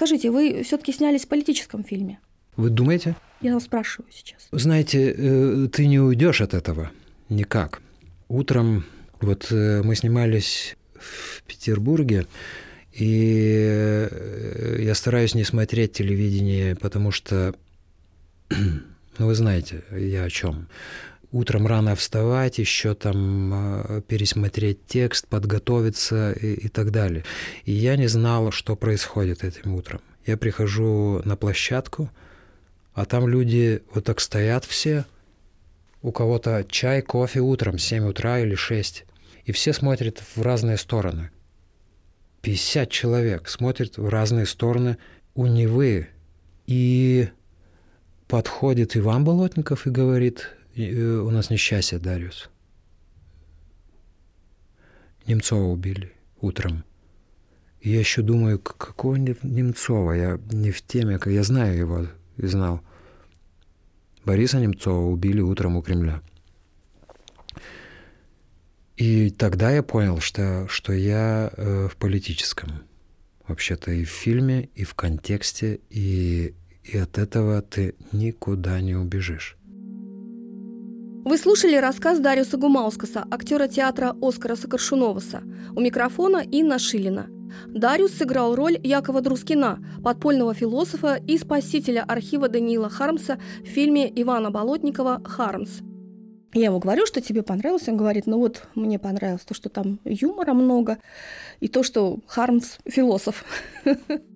Скажите, 0.00 0.30
вы 0.30 0.62
все-таки 0.62 0.94
снялись 0.94 1.26
в 1.26 1.28
политическом 1.28 1.84
фильме? 1.84 2.20
Вы 2.56 2.70
думаете? 2.70 3.16
Я 3.42 3.52
вас 3.52 3.64
спрашиваю 3.64 4.10
сейчас. 4.10 4.48
Знаете, 4.50 5.14
э, 5.14 5.68
ты 5.70 5.86
не 5.86 6.00
уйдешь 6.00 6.40
от 6.40 6.54
этого 6.54 6.90
никак. 7.28 7.82
Утром 8.28 8.86
вот 9.20 9.48
э, 9.50 9.82
мы 9.84 9.94
снимались 9.94 10.78
в 10.94 11.42
Петербурге, 11.42 12.26
и 12.94 14.08
э, 14.10 14.78
я 14.80 14.94
стараюсь 14.94 15.34
не 15.34 15.44
смотреть 15.44 15.92
телевидение, 15.92 16.76
потому 16.76 17.10
что, 17.10 17.54
ну 18.48 19.26
вы 19.26 19.34
знаете, 19.34 19.82
я 19.94 20.24
о 20.24 20.30
чем. 20.30 20.66
Утром 21.32 21.66
рано 21.66 21.94
вставать, 21.94 22.58
еще 22.58 22.94
там 22.94 24.02
пересмотреть 24.08 24.86
текст, 24.86 25.28
подготовиться 25.28 26.32
и, 26.32 26.54
и 26.54 26.68
так 26.68 26.90
далее. 26.90 27.24
И 27.64 27.72
я 27.72 27.96
не 27.96 28.08
знал, 28.08 28.50
что 28.50 28.74
происходит 28.74 29.44
этим 29.44 29.74
утром. 29.74 30.00
Я 30.26 30.36
прихожу 30.36 31.22
на 31.24 31.36
площадку, 31.36 32.10
а 32.94 33.04
там 33.04 33.28
люди 33.28 33.82
вот 33.94 34.04
так 34.04 34.20
стоят 34.20 34.64
все, 34.64 35.04
у 36.02 36.12
кого-то 36.12 36.64
чай, 36.68 37.02
кофе 37.02 37.40
утром, 37.40 37.78
7 37.78 38.08
утра 38.08 38.40
или 38.40 38.54
6, 38.54 39.04
и 39.44 39.52
все 39.52 39.72
смотрят 39.72 40.22
в 40.34 40.42
разные 40.42 40.76
стороны. 40.76 41.30
50 42.42 42.90
человек 42.90 43.48
смотрят 43.48 43.98
в 43.98 44.08
разные 44.08 44.46
стороны 44.46 44.96
у 45.34 45.46
Невы. 45.46 46.08
И 46.66 47.28
подходит 48.28 48.96
Иван 48.96 49.24
Болотников 49.24 49.86
и 49.86 49.90
говорит, 49.90 50.50
«Э, 50.88 51.18
у 51.20 51.30
нас 51.30 51.50
несчастье, 51.50 51.98
Дариус. 51.98 52.50
Немцова 55.26 55.64
убили 55.64 56.12
утром. 56.40 56.84
И 57.80 57.90
я 57.90 57.98
еще 57.98 58.22
думаю, 58.22 58.58
какого 58.58 59.16
Немцова? 59.16 60.12
Я 60.12 60.38
не 60.50 60.70
в 60.70 60.82
теме, 60.82 61.18
я 61.26 61.42
знаю 61.42 61.78
его 61.78 62.06
и 62.36 62.46
знал. 62.46 62.82
Бориса 64.24 64.58
Немцова 64.58 65.06
убили 65.06 65.40
утром 65.40 65.76
у 65.76 65.82
Кремля. 65.82 66.22
И 68.96 69.30
тогда 69.30 69.70
я 69.70 69.82
понял, 69.82 70.20
что, 70.20 70.66
что 70.68 70.92
я 70.92 71.50
э, 71.56 71.88
в 71.90 71.96
политическом. 71.96 72.82
Вообще-то 73.48 73.92
и 73.92 74.04
в 74.04 74.10
фильме, 74.10 74.68
и 74.74 74.84
в 74.84 74.94
контексте, 74.94 75.80
и, 75.88 76.54
и 76.84 76.98
от 76.98 77.16
этого 77.16 77.62
ты 77.62 77.94
никуда 78.12 78.78
не 78.82 78.94
убежишь. 78.94 79.56
Вы 81.24 81.38
слушали 81.38 81.76
рассказ 81.76 82.18
Дариуса 82.18 82.56
Гумаускаса, 82.56 83.24
актера 83.30 83.68
театра 83.68 84.16
Оскара 84.22 84.56
Сокоршуноваса. 84.56 85.42
У 85.74 85.80
микрофона 85.80 86.38
Инна 86.38 86.78
Шилина– 86.78 87.26
Дариус 87.66 88.12
сыграл 88.12 88.54
роль 88.54 88.78
Якова 88.82 89.20
Друскина, 89.20 89.78
подпольного 90.02 90.54
философа 90.54 91.20
и 91.26 91.38
спасителя 91.38 92.04
архива 92.06 92.48
Даниила 92.48 92.88
Хармса 92.88 93.38
в 93.62 93.66
фильме 93.66 94.10
Ивана 94.20 94.50
Болотникова 94.50 95.22
«Хармс». 95.24 95.80
Я 96.52 96.66
ему 96.66 96.80
говорю, 96.80 97.06
что 97.06 97.20
тебе 97.20 97.42
понравилось. 97.42 97.88
Он 97.88 97.96
говорит, 97.96 98.26
ну 98.26 98.38
вот 98.38 98.64
мне 98.74 98.98
понравилось 98.98 99.44
то, 99.44 99.54
что 99.54 99.68
там 99.68 100.00
юмора 100.04 100.52
много, 100.52 100.98
и 101.60 101.68
то, 101.68 101.84
что 101.84 102.18
Хармс– 102.26 102.78
философ. 102.86 103.44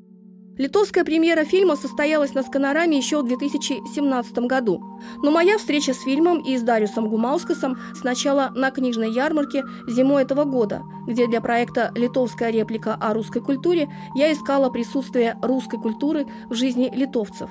Литовская 0.56 1.04
премьера 1.04 1.44
фильма 1.44 1.74
состоялась 1.74 2.34
на 2.34 2.44
Сканораме 2.44 2.96
еще 2.96 3.20
в 3.20 3.26
2017 3.26 4.38
году. 4.38 4.80
Но 5.22 5.32
моя 5.32 5.58
встреча 5.58 5.92
с 5.92 6.02
фильмом 6.02 6.38
и 6.38 6.56
с 6.56 6.62
Дариусом 6.62 7.08
Гумаускасом 7.08 7.76
сначала 7.94 8.50
на 8.54 8.70
книжной 8.70 9.12
ярмарке 9.12 9.64
зимой 9.88 10.22
этого 10.22 10.44
года, 10.44 10.82
где 11.08 11.26
для 11.26 11.40
проекта 11.40 11.90
«Литовская 11.96 12.50
реплика 12.50 12.94
о 12.94 13.14
русской 13.14 13.42
культуре» 13.42 13.88
я 14.14 14.32
искала 14.32 14.70
присутствие 14.70 15.36
русской 15.42 15.80
культуры 15.80 16.26
в 16.48 16.54
жизни 16.54 16.88
литовцев. 16.94 17.50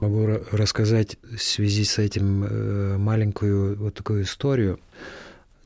Могу 0.00 0.26
рассказать 0.52 1.16
в 1.22 1.42
связи 1.42 1.82
с 1.82 1.98
этим 1.98 2.44
э, 2.44 2.96
маленькую 2.96 3.76
вот 3.76 3.94
такую 3.94 4.22
историю, 4.22 4.78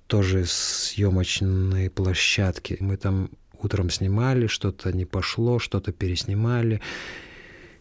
тоже 0.07 0.45
съемочной 0.47 1.91
площадки. 1.91 2.79
Мы 2.81 2.97
там 2.97 3.29
утром 3.63 3.91
снимали, 3.91 4.47
что-то 4.47 4.93
не 4.93 5.05
пошло, 5.05 5.59
что-то 5.59 5.93
переснимали. 5.93 6.81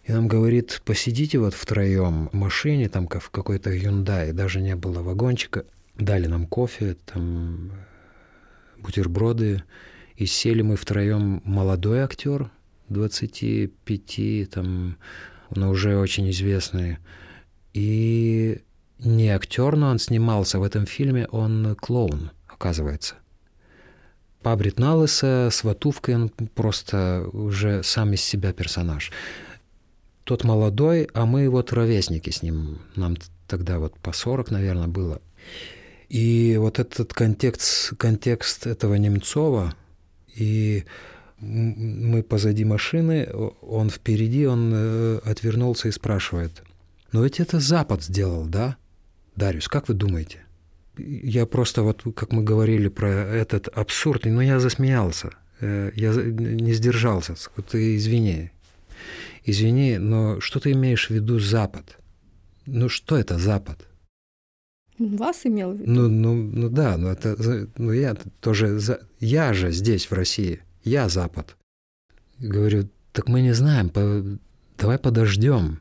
И 0.03 0.12
нам 0.12 0.28
говорит, 0.28 0.81
посидите 0.85 1.38
вот 1.40 1.53
втроем 1.53 2.29
в 2.29 2.34
машине, 2.34 2.90
там 2.90 3.07
в 3.07 3.29
какой-то 3.29 3.72
Hyundai, 3.72 4.34
даже 4.34 4.62
не 4.62 4.75
было 4.75 5.01
вагончика. 5.01 5.66
Дали 5.95 6.28
нам 6.28 6.47
кофе, 6.47 6.95
там 7.06 7.72
бутерброды. 8.78 9.63
И 10.16 10.25
сели 10.25 10.62
мы 10.62 10.75
втроем 10.75 11.41
молодой 11.45 12.00
актер, 12.00 12.50
25, 12.89 14.50
там, 14.50 14.97
но 15.56 15.69
уже 15.69 15.97
очень 15.97 16.29
известный. 16.31 16.97
И 17.73 18.62
не 18.97 19.29
актер, 19.29 19.75
но 19.75 19.89
он 19.89 20.00
снимался 20.00 20.59
в 20.59 20.63
этом 20.63 20.85
фильме, 20.85 21.28
он 21.28 21.75
клоун, 21.75 22.31
оказывается– 22.47 23.16
Пабрит 24.41 24.79
на 24.79 24.95
лысо, 24.95 25.50
с 25.51 25.63
ватувкой, 25.63 26.16
он 26.16 26.29
просто 26.29 27.27
уже 27.33 27.83
сам 27.83 28.13
из 28.13 28.22
себя 28.22 28.53
персонаж. 28.53 29.11
Тот 30.23 30.44
молодой, 30.44 31.09
а 31.13 31.25
мы 31.25 31.50
вот 31.50 31.73
ровесники 31.73 32.29
с 32.29 32.41
ним. 32.41 32.79
Нам 32.95 33.17
тогда 33.47 33.79
вот 33.79 33.95
по 34.00 34.13
40, 34.13 34.51
наверное, 34.51 34.88
было. 34.88 35.22
И 36.07 36.55
вот 36.57 36.79
этот 36.79 37.13
контекст, 37.13 37.95
контекст 37.97 38.66
этого 38.66 38.95
Немцова, 38.95 39.75
и 40.35 40.85
мы 41.39 42.23
позади 42.23 42.63
машины, 42.63 43.29
он 43.61 43.89
впереди, 43.89 44.45
он 44.45 44.71
э, 44.73 45.19
отвернулся 45.23 45.88
и 45.88 45.91
спрашивает, 45.91 46.63
"Но 47.11 47.23
ведь 47.23 47.39
это 47.39 47.59
Запад 47.59 48.03
сделал, 48.03 48.45
да? 48.45 48.77
Дарюс, 49.35 49.67
как 49.67 49.88
вы 49.88 49.94
думаете? 49.94 50.44
Я 51.00 51.46
просто 51.46 51.84
вот, 51.84 52.04
как 52.16 52.32
мы 52.32 52.44
говорили 52.44 52.88
про 52.88 53.10
этот 53.10 53.68
абсурд, 53.68 54.26
но 54.26 54.42
я 54.42 54.60
засмеялся, 54.60 55.32
э, 55.62 55.92
я 55.96 56.14
не 56.14 56.74
сдержался. 56.74 57.36
Ты 57.70 57.96
извини, 57.96 58.52
извини, 59.46 59.98
но 59.98 60.40
что 60.40 60.60
ты 60.60 60.72
имеешь 60.72 61.08
в 61.08 61.14
виду 61.14 61.40
Запад? 61.40 61.98
Ну 62.66 62.90
что 62.90 63.18
это 63.18 63.38
Запад? 63.38 63.88
Вас 65.00 65.46
имел 65.46 65.72
в 65.72 65.78
виду? 65.80 65.92
Ну, 65.92 66.10
ну, 66.10 66.34
ну 66.36 66.70
да, 66.70 66.98
но 66.98 67.12
это, 67.12 67.36
ну 67.78 67.92
я 67.92 68.16
тоже, 68.42 68.80
я 69.20 69.54
же 69.54 69.72
здесь, 69.72 70.06
в 70.06 70.14
России, 70.14 70.62
я 70.84 71.08
Запад. 71.08 71.56
Говорю, 72.38 72.90
так 73.14 73.30
мы 73.30 73.42
не 73.42 73.54
знаем, 73.54 73.92
давай 74.78 75.00
подождем, 75.00 75.80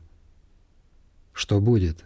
что 1.33 1.59
будет 1.59 2.05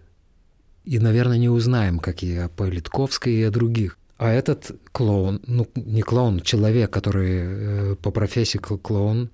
и, 0.86 1.00
наверное, 1.00 1.38
не 1.38 1.50
узнаем, 1.50 2.00
как 2.00 2.24
и 2.24 2.36
о 2.36 2.50
Политковской, 2.50 3.34
и 3.34 3.44
о 3.44 3.52
других. 3.52 3.98
А 4.18 4.32
этот 4.32 4.72
клоун, 4.92 5.42
ну 5.48 5.68
не 5.76 6.02
клоун, 6.02 6.40
человек, 6.40 6.92
который 6.92 7.32
э, 7.32 7.96
по 7.96 8.12
профессии 8.12 8.58
клоун, 8.58 9.30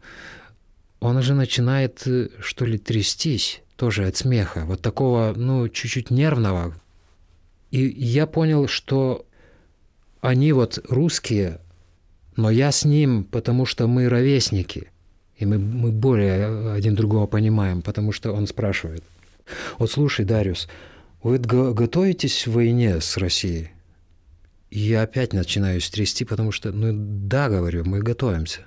он 1.00 1.18
уже 1.18 1.34
начинает, 1.34 2.06
э, 2.08 2.30
что 2.40 2.66
ли, 2.66 2.78
трястись 2.78 3.62
тоже 3.76 4.08
от 4.08 4.18
смеха, 4.18 4.66
вот 4.66 4.82
такого, 4.82 5.34
ну, 5.36 5.70
чуть-чуть 5.70 6.12
нервного. 6.12 6.74
И 7.72 7.86
я 7.86 8.28
понял, 8.28 8.68
что 8.68 9.26
они 10.22 10.52
вот 10.54 10.80
русские, 10.90 11.62
но 12.36 12.50
я 12.50 12.72
с 12.72 12.84
ним, 12.84 13.24
потому 13.24 13.66
что 13.66 13.88
мы 13.88 14.10
ровесники, 14.10 14.92
и 15.38 15.46
мы, 15.46 15.58
мы 15.58 15.92
более 15.92 16.74
один 16.74 16.96
другого 16.96 17.28
понимаем, 17.28 17.82
потому 17.82 18.12
что 18.12 18.34
он 18.34 18.48
спрашивает. 18.48 19.04
Вот 19.78 19.92
слушай, 19.92 20.26
Дариус, 20.26 20.68
вы 21.22 21.38
готовитесь 21.38 22.44
к 22.44 22.48
войне 22.48 23.02
с 23.02 23.18
Россией? 23.18 23.72
И 24.70 24.80
я 24.80 25.02
опять 25.02 25.34
начинаю 25.34 25.82
стрясти, 25.82 26.26
потому 26.26 26.52
что, 26.52 26.72
ну 26.72 26.92
да, 26.94 27.50
говорю, 27.50 27.84
мы 27.86 28.00
готовимся. 28.00 28.62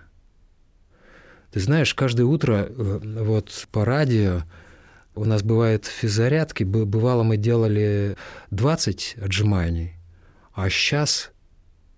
Ты 1.52 1.60
знаешь, 1.60 1.94
каждое 1.94 2.24
утро 2.24 2.66
э, 2.68 3.00
вот 3.22 3.68
по 3.70 3.84
радио 3.84 4.42
у 5.14 5.24
нас 5.24 5.42
бывают 5.42 5.86
физзарядки. 5.86 6.64
Бывало, 6.64 7.22
мы 7.22 7.36
делали 7.36 8.16
20 8.50 9.16
отжиманий, 9.22 9.92
а 10.54 10.68
сейчас 10.70 11.30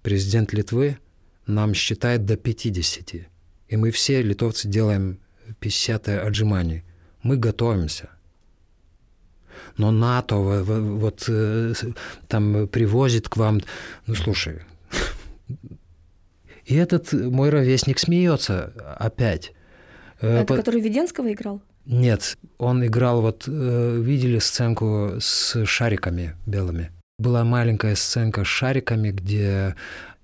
президент 0.03 0.53
Литвы 0.53 0.99
нам 1.47 1.73
считает 1.73 2.27
до 2.27 2.37
50. 2.37 3.15
И 3.69 3.77
мы 3.77 3.91
все, 3.91 4.23
литовцы, 4.23 4.69
делаем 4.69 5.21
50 5.61 6.09
отжиманий. 6.09 6.85
Мы 7.23 7.37
готовимся 7.37 8.11
но 9.77 9.91
НАТО 9.91 10.37
вот 10.37 11.25
э, 11.29 11.73
там 12.29 12.69
привозит 12.69 13.29
к 13.29 13.37
вам, 13.37 13.61
ну 14.07 14.15
слушай. 14.15 14.61
И 16.65 16.75
этот 16.75 17.13
мой 17.13 17.51
ровесник 17.51 17.99
смеется 17.99 18.73
опять. 18.99 19.53
Э, 20.21 20.39
Это 20.39 20.47
По... 20.47 20.57
который 20.57 20.81
Веденского 20.81 21.33
играл? 21.33 21.61
Нет, 21.87 22.39
он 22.57 22.85
играл, 22.87 23.21
вот 23.21 23.45
э, 23.47 24.01
видели 24.01 24.39
сценку 24.39 25.15
с 25.21 25.65
шариками 25.67 26.35
белыми. 26.47 26.91
Была 27.19 27.45
маленькая 27.45 27.95
сценка 27.95 28.45
с 28.45 28.47
шариками, 28.47 29.11
где 29.11 29.77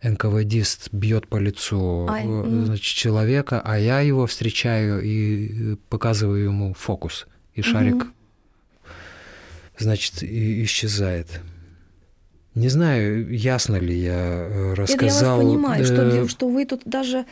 НКВДист 0.03 0.89
бьет 0.93 1.29
по 1.29 1.37
лицу 1.37 2.09
м. 2.09 2.65
значит, 2.65 2.97
человека, 2.97 3.61
а 3.63 3.79
я 3.79 4.01
его 4.01 4.27
встречаю 4.27 5.03
и 5.03 5.77
показываю 5.91 6.45
ему 6.45 6.73
фокус. 6.75 7.27
И 7.53 7.61
шарик, 7.63 7.97
Мгм. 7.97 8.13
Значит, 9.81 10.23
и 10.23 10.63
исчезает. 10.65 11.41
Не 12.55 12.69
знаю, 12.69 13.33
ясно 13.35 13.77
ли 13.77 13.97
я 13.99 14.13
э, 14.15 14.47
Это 14.49 14.69
я 14.69 14.75
рассказал. 14.75 15.39
вас 15.39 15.47
понимаю, 15.47 15.83
э, 15.83 15.87
что, 15.87 16.29
что 16.29 16.49
вы 16.49 16.67
тут 16.67 16.83
даже, 16.85 17.25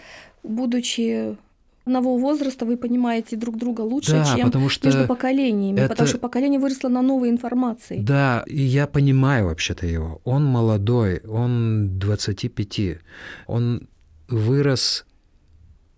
будучи 0.42 1.36
одного 1.84 2.18
возраста, 2.18 2.66
вы 2.66 2.76
понимаете 2.76 3.36
друг 3.36 3.56
друга 3.56 3.80
лучше, 3.80 4.12
да, 4.12 4.36
чем 4.36 4.46
потому 4.46 4.68
что 4.68 4.86
между 4.88 5.06
поколениями, 5.06 5.80
это- 5.80 5.88
потому 5.88 6.06
что 6.08 6.18
поколение 6.18 6.60
выросло 6.60 6.88
на 6.88 7.02
новой 7.02 7.30
информации. 7.30 7.98
Да, 8.00 8.44
и 8.46 8.60
я 8.62 8.86
понимаю 8.86 9.46
вообще-то 9.46 9.86
его. 9.86 10.20
Он 10.24 10.44
молодой, 10.44 11.20
он 11.26 11.98
25. 11.98 12.98
Он 13.46 13.88
вырос, 14.28 15.06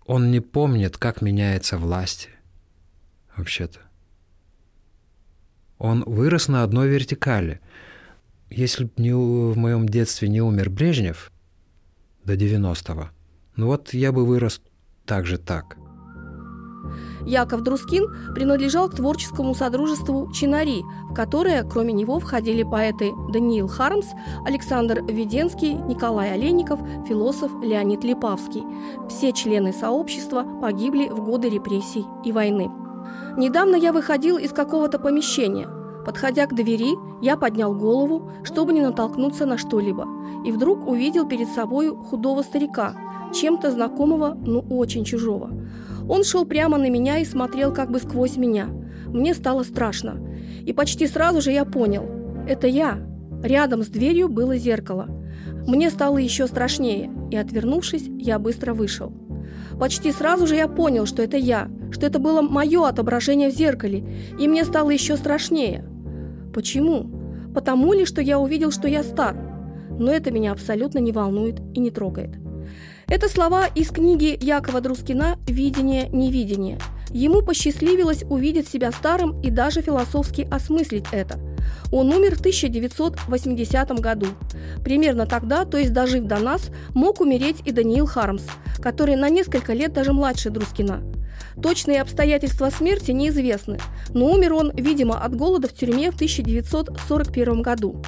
он 0.05 0.31
не 0.31 0.39
помнит, 0.39 0.97
как 0.97 1.21
меняется 1.21 1.77
власть. 1.77 2.29
Вообще-то. 3.37 3.79
Он 5.81 6.03
вырос 6.05 6.47
на 6.47 6.61
одной 6.61 6.87
вертикали. 6.89 7.59
Если 8.51 8.83
бы 8.83 8.91
не 8.97 9.13
в 9.13 9.57
моем 9.57 9.89
детстве 9.89 10.29
не 10.29 10.39
умер 10.39 10.69
Брежнев 10.69 11.31
до 12.23 12.35
90-го, 12.35 13.09
ну 13.55 13.65
вот 13.65 13.91
я 13.95 14.11
бы 14.11 14.23
вырос 14.23 14.61
так 15.07 15.25
же 15.25 15.39
так. 15.39 15.77
Яков 17.25 17.61
Друскин 17.61 18.05
принадлежал 18.35 18.89
к 18.89 18.95
творческому 18.95 19.55
содружеству 19.55 20.31
«Чинари», 20.31 20.83
в 21.09 21.15
которое, 21.15 21.63
кроме 21.63 21.93
него, 21.93 22.19
входили 22.19 22.61
поэты 22.61 23.11
Даниил 23.33 23.67
Хармс, 23.67 24.05
Александр 24.45 25.03
Веденский, 25.03 25.73
Николай 25.73 26.31
Олейников, 26.33 26.79
философ 27.07 27.51
Леонид 27.63 28.03
Липавский. 28.03 28.63
Все 29.09 29.33
члены 29.33 29.73
сообщества 29.73 30.43
погибли 30.61 31.07
в 31.09 31.23
годы 31.23 31.49
репрессий 31.49 32.05
и 32.23 32.31
войны. 32.31 32.69
Недавно 33.37 33.75
я 33.75 33.93
выходил 33.93 34.37
из 34.37 34.51
какого-то 34.51 34.99
помещения. 34.99 35.67
Подходя 36.05 36.47
к 36.47 36.55
двери, 36.55 36.95
я 37.21 37.37
поднял 37.37 37.73
голову, 37.73 38.31
чтобы 38.43 38.73
не 38.73 38.81
натолкнуться 38.81 39.45
на 39.45 39.57
что-либо, 39.57 40.07
и 40.45 40.51
вдруг 40.51 40.87
увидел 40.87 41.27
перед 41.27 41.47
собой 41.49 41.89
худого 41.95 42.41
старика, 42.41 42.95
чем-то 43.33 43.71
знакомого, 43.71 44.35
но 44.35 44.61
очень 44.61 45.05
чужого. 45.05 45.51
Он 46.09 46.23
шел 46.23 46.45
прямо 46.45 46.77
на 46.77 46.89
меня 46.89 47.19
и 47.19 47.25
смотрел 47.25 47.73
как 47.73 47.91
бы 47.91 47.99
сквозь 47.99 48.37
меня. 48.37 48.67
Мне 49.07 49.33
стало 49.33 49.63
страшно. 49.63 50.19
И 50.65 50.73
почти 50.73 51.07
сразу 51.07 51.41
же 51.41 51.51
я 51.51 51.65
понял– 51.65 52.03
это 52.47 52.67
я. 52.67 52.97
Рядом 53.43 53.83
с 53.83 53.87
дверью 53.87 54.27
было 54.27 54.57
зеркало. 54.57 55.07
Мне 55.67 55.89
стало 55.89 56.17
еще 56.17 56.47
страшнее, 56.47 57.11
и, 57.29 57.37
отвернувшись, 57.37 58.07
я 58.17 58.39
быстро 58.39 58.73
вышел. 58.73 59.13
Почти 59.81 60.11
сразу 60.11 60.45
же 60.45 60.53
я 60.53 60.67
понял, 60.67 61.07
что 61.07 61.23
это 61.23 61.37
я, 61.37 61.67
что 61.89 62.05
это 62.05 62.19
было 62.19 62.43
мое 62.43 62.87
отображение 62.87 63.49
в 63.49 63.55
зеркале, 63.55 64.05
и 64.37 64.47
мне 64.47 64.63
стало 64.63 64.91
еще 64.91 65.17
страшнее. 65.17 65.83
Почему? 66.53 67.09
Потому 67.55 67.91
ли, 67.93 68.05
что 68.05 68.21
я 68.21 68.37
увидел, 68.37 68.69
что 68.69 68.87
я 68.87 69.01
стар? 69.01 69.35
Но 69.97 70.11
это 70.11 70.29
меня 70.29 70.51
абсолютно 70.51 70.99
не 70.99 71.11
волнует 71.11 71.61
и 71.73 71.79
не 71.79 71.89
трогает. 71.89 72.29
Это 73.07 73.27
слова 73.27 73.65
из 73.73 73.89
книги 73.89 74.37
Якова 74.39 74.81
Друскина 74.81 75.39
«Видение, 75.47 76.09
невидение». 76.09 76.77
Ему 77.09 77.41
посчастливилось 77.41 78.23
увидеть 78.29 78.67
себя 78.67 78.91
старым 78.91 79.41
и 79.41 79.49
даже 79.49 79.81
философски 79.81 80.47
осмыслить 80.51 81.05
это. 81.11 81.39
Он 81.91 82.11
умер 82.13 82.35
в 82.35 82.39
1980 82.39 83.99
году. 83.99 84.27
Примерно 84.83 85.25
тогда, 85.25 85.65
то 85.65 85.77
есть 85.77 85.93
дожив 85.93 86.25
до 86.25 86.39
нас, 86.39 86.69
мог 86.93 87.21
умереть 87.21 87.57
и 87.65 87.71
Даниил 87.71 88.05
Хармс, 88.05 88.43
который 88.81 89.15
на 89.15 89.29
несколько 89.29 89.73
лет 89.73 89.93
даже 89.93 90.13
младше 90.13 90.49
Друскина. 90.49 91.01
Точные 91.61 92.01
обстоятельства 92.01 92.69
смерти 92.69 93.11
неизвестны, 93.11 93.77
но 94.13 94.31
умер 94.31 94.53
он, 94.53 94.71
видимо, 94.73 95.19
от 95.21 95.35
голода 95.35 95.67
в 95.67 95.73
тюрьме 95.73 96.11
в 96.11 96.15
1941 96.15 97.61
году. 97.61 98.01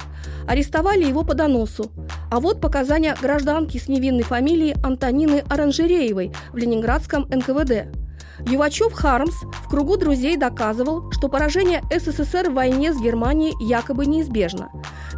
Арестовали 0.46 1.04
его 1.04 1.24
по 1.24 1.34
доносу. 1.34 1.90
А 2.30 2.40
вот 2.40 2.60
показания 2.60 3.16
гражданки 3.20 3.78
с 3.78 3.88
невинной 3.88 4.24
фамилией 4.24 4.74
Антонины 4.82 5.44
Оранжереевой 5.48 6.32
в 6.52 6.56
Ленинградском 6.56 7.28
НКВД. 7.30 8.03
Ювачев 8.46 8.92
Хармс 8.92 9.42
в 9.42 9.68
кругу 9.68 9.96
друзей 9.96 10.36
доказывал, 10.36 11.10
что 11.10 11.28
поражение 11.28 11.82
СССР 11.90 12.50
в 12.50 12.54
войне 12.54 12.92
с 12.92 13.00
Германией 13.00 13.54
якобы 13.58 14.06
неизбежно. 14.06 14.70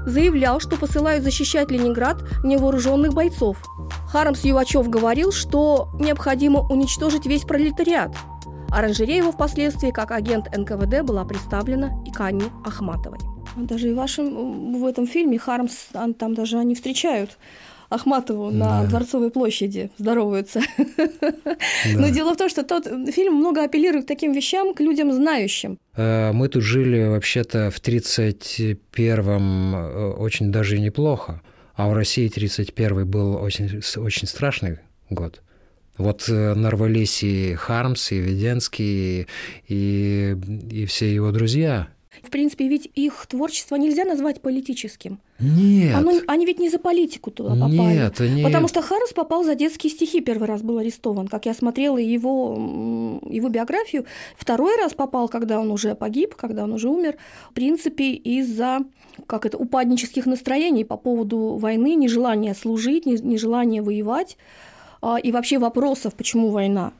Заявлял, 0.06 0.60
что 0.60 0.76
посылают 0.76 1.24
защищать 1.24 1.70
Ленинград 1.70 2.22
невооруженных 2.44 3.14
бойцов. 3.14 3.62
Хармс 4.08 4.44
Ювачев 4.44 4.88
говорил, 4.88 5.32
что 5.32 5.88
необходимо 5.98 6.60
уничтожить 6.60 7.26
весь 7.26 7.42
пролетариат. 7.42 8.14
Оранжереева 8.70 9.32
впоследствии 9.32 9.90
как 9.90 10.12
агент 10.12 10.56
НКВД 10.56 11.02
была 11.02 11.24
представлена 11.24 11.90
и 12.06 12.12
к 12.12 12.20
Анне 12.20 12.44
Ахматовой. 12.64 13.18
Даже 13.56 13.88
и 13.88 13.92
в 13.92 13.96
вашем 13.96 14.80
в 14.80 14.84
этом 14.84 15.06
фильме 15.06 15.38
Хармс 15.38 15.72
он- 15.94 16.14
там 16.14 16.34
даже 16.34 16.58
они 16.58 16.74
встречают 16.74 17.38
Ахматову 17.90 18.50
на 18.50 18.82
Да. 18.82 18.86
Дворцовой 18.88 19.30
площади, 19.30 19.90
здороваются. 19.98 20.60
Но 21.94 22.00
Да. 22.02 22.10
дело 22.10 22.34
в 22.34 22.36
том, 22.36 22.48
что 22.48 22.62
тот 22.62 22.86
фильм 23.12 23.34
много 23.34 23.62
апеллирует 23.64 24.04
к 24.04 24.08
таким 24.08 24.32
вещам, 24.32 24.74
к 24.74 24.80
людям 24.80 25.12
знающим. 25.12 25.78
Э, 25.96 26.32
Мы 26.32 26.48
тут 26.48 26.62
жили 26.62 27.06
вообще-то 27.08 27.70
в 27.70 27.80
31-м 27.80 29.74
э, 29.76 30.10
очень 30.18 30.52
даже 30.52 30.78
неплохо, 30.78 31.40
а 31.74 31.88
в 31.88 31.94
России 31.94 32.30
31-й 32.34 33.04
был 33.04 33.34
очень, 33.36 33.80
очень 34.00 34.28
страшный 34.28 34.78
год. 35.10 35.42
Вот 35.98 36.28
э, 36.28 36.54
нарвались 36.54 37.22
и 37.22 37.54
Хармс, 37.54 38.12
и 38.12 38.18
Веденский, 38.18 39.26
и, 39.66 40.36
и 40.70 40.84
все 40.86 41.12
его 41.14 41.30
друзья. 41.32 41.88
В 42.26 42.30
принципе, 42.30 42.66
ведь 42.68 42.90
их 42.94 43.26
творчество 43.26 43.76
нельзя 43.76 44.04
назвать 44.04 44.40
политическим. 44.40 45.18
Нет, 45.38 45.94
Оно- 45.94 46.20
они 46.26 46.46
ведь 46.46 46.58
не 46.58 46.70
за 46.70 46.78
политику 46.78 47.30
туда 47.30 47.50
попали. 47.50 47.72
нет, 47.76 48.20
они... 48.20 48.42
Потому 48.42 48.68
что 48.68 48.82
Харрис 48.82 49.12
попал 49.12 49.44
за 49.44 49.54
детские 49.54 49.90
стихи, 49.92 50.20
первый 50.20 50.48
раз 50.48 50.62
был 50.62 50.78
арестован. 50.78 51.28
Как 51.28 51.46
я 51.46 51.54
смотрела 51.54 51.98
его, 51.98 53.20
его 53.30 53.48
биографию, 53.48 54.06
второй 54.36 54.76
раз 54.76 54.94
попал, 54.94 55.28
когда 55.28 55.60
он 55.60 55.70
уже 55.70 55.94
погиб, 55.94 56.34
когда 56.34 56.64
он 56.64 56.72
уже 56.72 56.88
умер, 56.88 57.16
в 57.50 57.54
принципе, 57.54 58.12
из-за 58.12 58.80
как 59.26 59.46
это, 59.46 59.56
упаднических 59.56 60.26
настроений 60.26 60.84
по 60.84 60.96
поводу 60.96 61.56
войны, 61.56 61.94
нежелания 61.94 62.54
служить, 62.54 63.06
не- 63.06 63.18
нежелания 63.18 63.82
воевать, 63.82 64.36
а, 65.00 65.18
и 65.18 65.32
вообще 65.32 65.58
вопросов, 65.58 66.14
почему 66.14 66.50
война. 66.50 66.92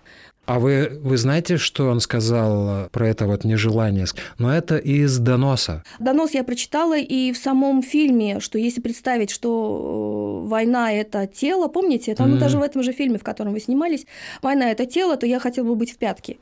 А 0.47 0.59
вы, 0.61 1.01
вы 1.03 1.17
знаете, 1.17 1.57
что 1.57 1.89
он 1.89 1.99
сказал 2.01 2.85
э, 2.85 2.89
про 2.93 3.09
это 3.09 3.27
вот 3.27 3.43
нежелание? 3.45 4.07
Но 4.39 4.55
это 4.55 4.77
из 4.77 5.19
доноса. 5.19 5.83
Донос 5.99 6.35
я 6.35 6.45
прочитала 6.45 6.97
и 6.97 7.33
в 7.33 7.37
самом 7.37 7.83
фильме, 7.83 8.39
что 8.41 8.57
если 8.59 8.81
представить, 8.81 9.31
что 9.31 10.43
э, 10.45 10.49
война– 10.49 10.93
это 10.93 11.27
тело, 11.27 11.67
помните, 11.67 12.13
это 12.13 12.25
ну, 12.25 12.31
Мгм. 12.33 12.39
даже 12.39 12.59
в 12.59 12.63
этом 12.63 12.83
же 12.85 12.93
фильме, 12.93 13.19
в 13.19 13.25
котором 13.25 13.53
вы 13.55 13.61
снимались, 13.61 14.07
война– 14.41 14.71
это 14.73 14.87
тело, 14.87 15.17
то 15.17 15.27
я 15.27 15.41
хотела 15.41 15.67
бы 15.67 15.75
быть 15.75 15.93
в 15.93 15.99
пятке. 15.99 16.37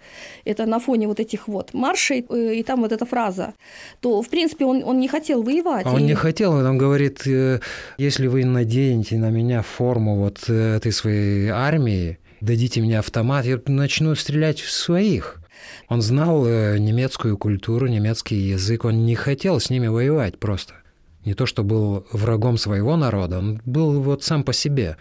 Это 0.44 0.66
на 0.66 0.80
фоне 0.80 1.08
вот 1.08 1.18
этих 1.18 1.48
вот 1.48 1.72
маршей, 1.72 2.26
э, 2.28 2.54
и 2.56 2.62
там 2.62 2.82
вот 2.82 2.92
эта 2.92 3.06
фраза. 3.06 3.54
То, 4.00 4.20
в 4.20 4.28
принципе, 4.28 4.66
он, 4.66 4.82
он 4.84 4.98
не 5.00 5.08
хотел 5.08 5.42
воевать. 5.42 5.86
А 5.86 5.92
он 5.92 6.00
и- 6.00 6.04
не 6.04 6.14
хотел, 6.14 6.52
он 6.52 6.76
говорит, 6.76 7.22
если 7.98 8.26
вы 8.26 8.44
наденете 8.44 9.16
на 9.16 9.30
меня 9.30 9.62
форму 9.62 10.16
вот 10.16 10.48
этой 10.50 10.92
своей 10.92 11.48
армии, 11.48 12.18
дадите 12.40 12.80
мне 12.80 12.98
автомат, 12.98 13.44
я 13.46 13.60
начну 13.66 14.14
стрелять 14.14 14.60
в 14.60 14.70
своих. 14.70 15.40
Он 15.88 16.02
знал 16.02 16.46
э, 16.46 16.78
немецкую 16.78 17.38
культуру, 17.38 17.86
немецкий 17.86 18.36
язык, 18.36 18.84
он 18.84 19.06
не 19.06 19.14
хотел 19.14 19.60
с 19.60 19.70
ними 19.70 19.86
воевать 19.86 20.38
просто. 20.38 20.74
Не 21.24 21.34
то, 21.34 21.46
что 21.46 21.62
был 21.64 22.06
врагом 22.12 22.58
своего 22.58 22.96
народа, 22.96 23.38
он 23.38 23.60
был 23.64 24.00
вот 24.00 24.22
сам 24.24 24.44
по 24.44 24.52
себе. 24.52 24.96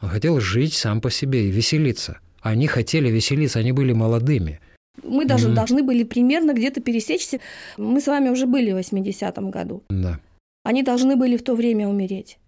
Он 0.00 0.08
хотел 0.08 0.38
жить 0.40 0.74
сам 0.74 1.00
по 1.00 1.10
себе 1.10 1.48
и 1.48 1.50
веселиться. 1.50 2.18
Они 2.40 2.66
хотели 2.66 3.08
веселиться, 3.10 3.58
они 3.58 3.72
были 3.72 3.92
молодыми. 3.92 4.60
Мы 5.02 5.24
даже 5.24 5.46
Мгм. 5.48 5.56
должны 5.56 5.82
были 5.82 6.04
примерно 6.04 6.52
где-то 6.52 6.80
пересечься. 6.80 7.40
Мы 7.78 8.00
с 8.00 8.06
вами 8.06 8.28
уже 8.28 8.46
были 8.46 8.70
в 8.72 8.76
80-м 8.76 9.50
году. 9.50 9.82
Да. 9.88 10.20
Они 10.62 10.82
должны 10.82 11.16
были 11.16 11.36
в 11.36 11.42
то 11.42 11.56
время 11.56 11.88
умереть. 11.88 12.38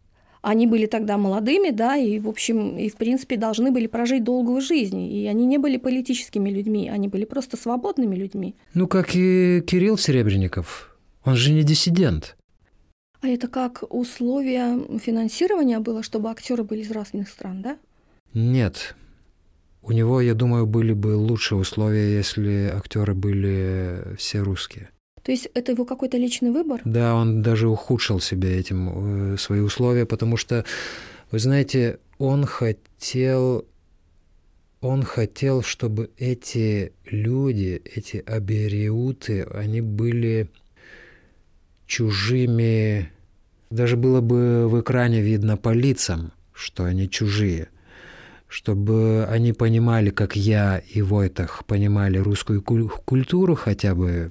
Они 0.48 0.68
были 0.68 0.86
тогда 0.86 1.18
молодыми, 1.18 1.70
да, 1.70 1.96
и, 1.96 2.20
в 2.20 2.28
общем, 2.28 2.78
и, 2.78 2.88
в 2.88 2.94
принципе, 2.94 3.36
должны 3.36 3.72
были 3.72 3.88
прожить 3.88 4.22
долгую 4.22 4.60
жизнь. 4.60 5.12
И 5.12 5.26
они 5.26 5.44
не 5.44 5.58
были 5.58 5.76
политическими 5.76 6.50
людьми, 6.50 6.88
они 6.88 7.08
были 7.08 7.24
просто 7.24 7.56
свободными 7.56 8.14
людьми. 8.14 8.54
Ну, 8.72 8.86
как 8.86 9.16
и 9.16 9.60
Кирилл 9.66 9.98
Серебренников. 9.98 10.96
Он 11.24 11.34
же 11.34 11.52
не 11.52 11.64
диссидент. 11.64 12.36
А 13.22 13.26
это 13.26 13.48
как 13.48 13.82
условие 13.90 15.00
финансирования 15.00 15.80
было, 15.80 16.04
чтобы 16.04 16.30
актеры 16.30 16.62
были 16.62 16.82
из 16.82 16.92
разных 16.92 17.28
стран, 17.28 17.62
да? 17.62 17.76
Нет. 18.32 18.94
У 19.82 19.90
него, 19.90 20.20
я 20.20 20.34
думаю, 20.34 20.64
были 20.64 20.92
бы 20.92 21.16
лучшие 21.16 21.58
условия, 21.58 22.16
если 22.16 22.70
актеры 22.72 23.14
были 23.14 24.14
все 24.16 24.38
русские. 24.42 24.90
То 25.26 25.32
есть 25.32 25.48
это 25.54 25.72
его 25.72 25.84
какой-то 25.84 26.18
личный 26.18 26.52
выбор? 26.52 26.80
Да, 26.84 27.16
он 27.16 27.42
даже 27.42 27.66
ухудшил 27.68 28.20
себе 28.20 28.56
этим 28.56 29.32
э, 29.34 29.36
свои 29.38 29.58
условия, 29.58 30.06
потому 30.06 30.36
что 30.36 30.64
Вы 31.32 31.40
знаете, 31.40 31.98
он 32.18 32.46
хотел 32.46 33.66
он 34.80 35.02
хотел, 35.02 35.62
чтобы 35.62 36.10
эти 36.16 36.92
люди, 37.06 37.82
эти 37.84 38.18
абериуты, 38.18 39.42
они 39.52 39.80
были 39.80 40.48
чужими. 41.88 43.10
Даже 43.70 43.96
было 43.96 44.20
бы 44.20 44.68
в 44.68 44.80
экране 44.80 45.22
видно 45.22 45.56
по 45.56 45.70
лицам, 45.70 46.30
что 46.52 46.84
они 46.84 47.10
чужие. 47.10 47.66
Чтобы 48.46 49.26
они 49.28 49.52
понимали, 49.52 50.10
как 50.10 50.36
я 50.36 50.78
и 50.78 51.02
Войтах 51.02 51.64
понимали 51.64 52.18
русскую 52.18 52.62
культуру 52.62 53.56
хотя 53.56 53.96
бы, 53.96 54.30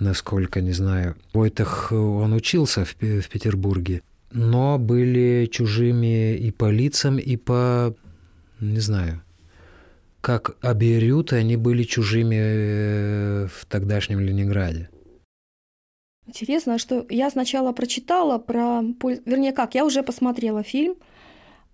насколько, 0.00 0.60
не 0.60 0.72
знаю. 0.72 1.16
Войтах, 1.32 1.92
он 1.92 2.32
учился 2.32 2.84
в, 2.84 2.94
в 3.00 3.28
Петербурге, 3.28 4.02
но 4.32 4.78
были 4.78 5.48
чужими 5.50 6.34
и 6.36 6.50
по 6.50 6.70
лицам, 6.70 7.18
и 7.18 7.36
по, 7.36 7.94
не 8.60 8.80
знаю, 8.80 9.22
как 10.20 10.56
абериуты, 10.60 11.36
они 11.36 11.56
были 11.56 11.82
чужими 11.84 12.36
э, 12.38 13.46
в 13.46 13.64
тогдашнем 13.66 14.20
Ленинграде. 14.20 14.88
Интересно, 16.26 16.78
что 16.78 17.06
я 17.08 17.30
сначала 17.30 17.72
прочитала 17.72 18.38
про... 18.38 18.82
Вернее, 19.24 19.52
как, 19.52 19.74
я 19.74 19.84
уже 19.84 20.02
посмотрела 20.02 20.62
фильм, 20.62 20.94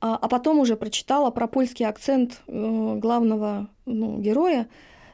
а, 0.01 0.17
а 0.17 0.29
потом 0.29 0.61
уже 0.61 0.77
прочитала 0.77 1.31
про 1.31 1.47
польский 1.47 1.85
акцент 1.85 2.41
э, 2.47 2.97
главного 2.97 3.69
ну, 3.85 4.19
героя. 4.19 4.69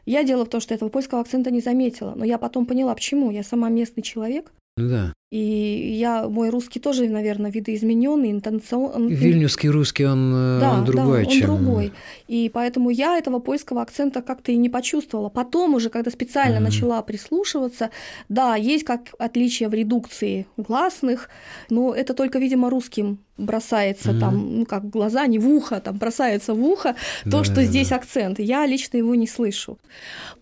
Я 0.04 0.24
дело 0.24 0.44
в 0.44 0.48
том, 0.48 0.60
что 0.60 0.74
этого 0.74 0.88
польского 0.88 1.20
акцента 1.20 1.50
не 1.50 1.60
заметила, 1.60 2.14
но 2.16 2.24
я 2.24 2.38
потом 2.38 2.66
поняла, 2.66 2.94
почему. 2.94 3.30
Я 3.30 3.42
сама 3.42 3.68
местный 3.68 4.02
человек, 4.02 4.52
да. 4.76 5.12
И 5.32 5.94
я, 5.98 6.28
мой 6.28 6.50
русский 6.50 6.78
тоже, 6.78 7.08
наверное, 7.08 7.50
видоизмененный, 7.50 8.32
интонационный. 8.32 9.14
Вильнюсский 9.14 9.70
русский, 9.70 10.04
он, 10.04 10.30
э, 10.34 10.60
да, 10.60 10.74
он 10.74 10.84
другой, 10.84 11.24
да, 11.24 11.30
чем... 11.30 11.50
он 11.50 11.64
другой. 11.64 11.92
И 12.28 12.50
поэтому 12.52 12.90
я 12.90 13.16
этого 13.16 13.38
польского 13.38 13.80
акцента 13.80 14.20
как-то 14.20 14.52
и 14.52 14.56
не 14.56 14.68
почувствовала. 14.68 15.30
Потом 15.30 15.74
уже, 15.74 15.88
когда 15.88 16.10
специально 16.10 16.58
mm-hmm. 16.58 16.60
начала 16.60 17.00
прислушиваться, 17.00 17.90
да, 18.28 18.56
есть 18.56 18.84
как 18.84 19.14
отличие 19.18 19.70
в 19.70 19.74
редукции 19.74 20.46
гласных, 20.58 21.30
но 21.70 21.94
это 21.94 22.12
только, 22.12 22.38
видимо, 22.38 22.68
русским 22.68 23.18
бросается 23.38 24.10
mm-hmm. 24.10 24.20
там, 24.20 24.58
ну 24.58 24.66
как 24.66 24.90
глаза, 24.90 25.26
не 25.26 25.38
в 25.38 25.48
ухо, 25.48 25.80
там 25.80 25.96
бросается 25.96 26.52
в 26.52 26.62
ухо 26.62 26.94
то, 27.24 27.38
да, 27.38 27.44
что 27.44 27.54
да, 27.56 27.64
здесь 27.64 27.88
да. 27.88 27.96
акцент. 27.96 28.38
Я 28.38 28.66
лично 28.66 28.98
его 28.98 29.14
не 29.14 29.26
слышу. 29.26 29.78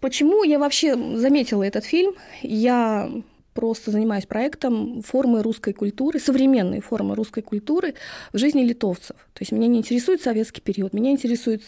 Почему 0.00 0.42
я 0.42 0.58
вообще 0.58 0.96
заметила 1.16 1.62
этот 1.62 1.84
фильм? 1.84 2.14
Я 2.42 3.08
просто 3.54 3.90
занимаюсь 3.90 4.26
проектом 4.26 5.02
формы 5.02 5.42
русской 5.42 5.72
культуры, 5.72 6.18
современной 6.18 6.80
формы 6.80 7.14
русской 7.14 7.42
культуры 7.42 7.94
в 8.32 8.38
жизни 8.38 8.62
литовцев. 8.62 9.16
То 9.34 9.40
есть 9.40 9.52
меня 9.52 9.66
не 9.66 9.78
интересует 9.78 10.22
советский 10.22 10.60
период, 10.60 10.92
меня 10.92 11.10
интересует 11.10 11.62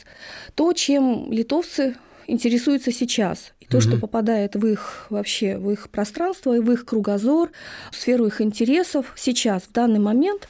то, 0.54 0.72
чем 0.72 1.30
литовцы 1.32 1.96
интересуются 2.26 2.92
сейчас. 2.92 3.52
И 3.60 3.66
то, 3.66 3.78
угу. 3.78 3.82
что 3.82 3.96
попадает 3.98 4.54
в 4.54 4.66
их 4.66 5.06
вообще, 5.10 5.56
в 5.56 5.70
их 5.70 5.90
пространство, 5.90 6.52
в 6.52 6.72
их 6.72 6.84
кругозор, 6.84 7.50
в 7.90 7.96
сферу 7.96 8.26
их 8.26 8.40
интересов 8.40 9.12
сейчас, 9.16 9.64
в 9.64 9.72
данный 9.72 10.00
момент. 10.00 10.48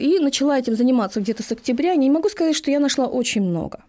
И 0.00 0.18
начала 0.18 0.58
этим 0.58 0.76
заниматься 0.76 1.20
где-то 1.20 1.42
с 1.42 1.52
октября. 1.52 1.94
Не 1.94 2.10
могу 2.10 2.28
сказать, 2.28 2.56
что 2.56 2.70
я 2.70 2.80
нашла 2.80 3.06
очень 3.06 3.42
много 3.42 3.84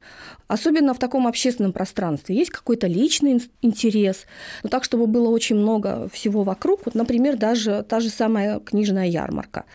особенно 0.50 0.96
в 0.96 1.00
таком 1.00 1.28
общественном 1.28 1.72
пространстве. 1.72 2.36
Есть 2.36 2.50
какой-то 2.50 2.88
личный 2.88 3.40
интерес, 3.62 4.26
но 4.64 4.70
так, 4.70 4.84
чтобы 4.84 5.06
было 5.06 5.30
очень 5.30 5.56
много 5.56 6.10
всего 6.12 6.44
вокруг. 6.44 6.82
Вот, 6.86 6.96
например, 6.96 7.38
даже 7.38 7.86
та 7.88 8.00
же 8.00 8.10
самая 8.10 8.60
книжная 8.60 9.06
ярмарка, 9.06 9.66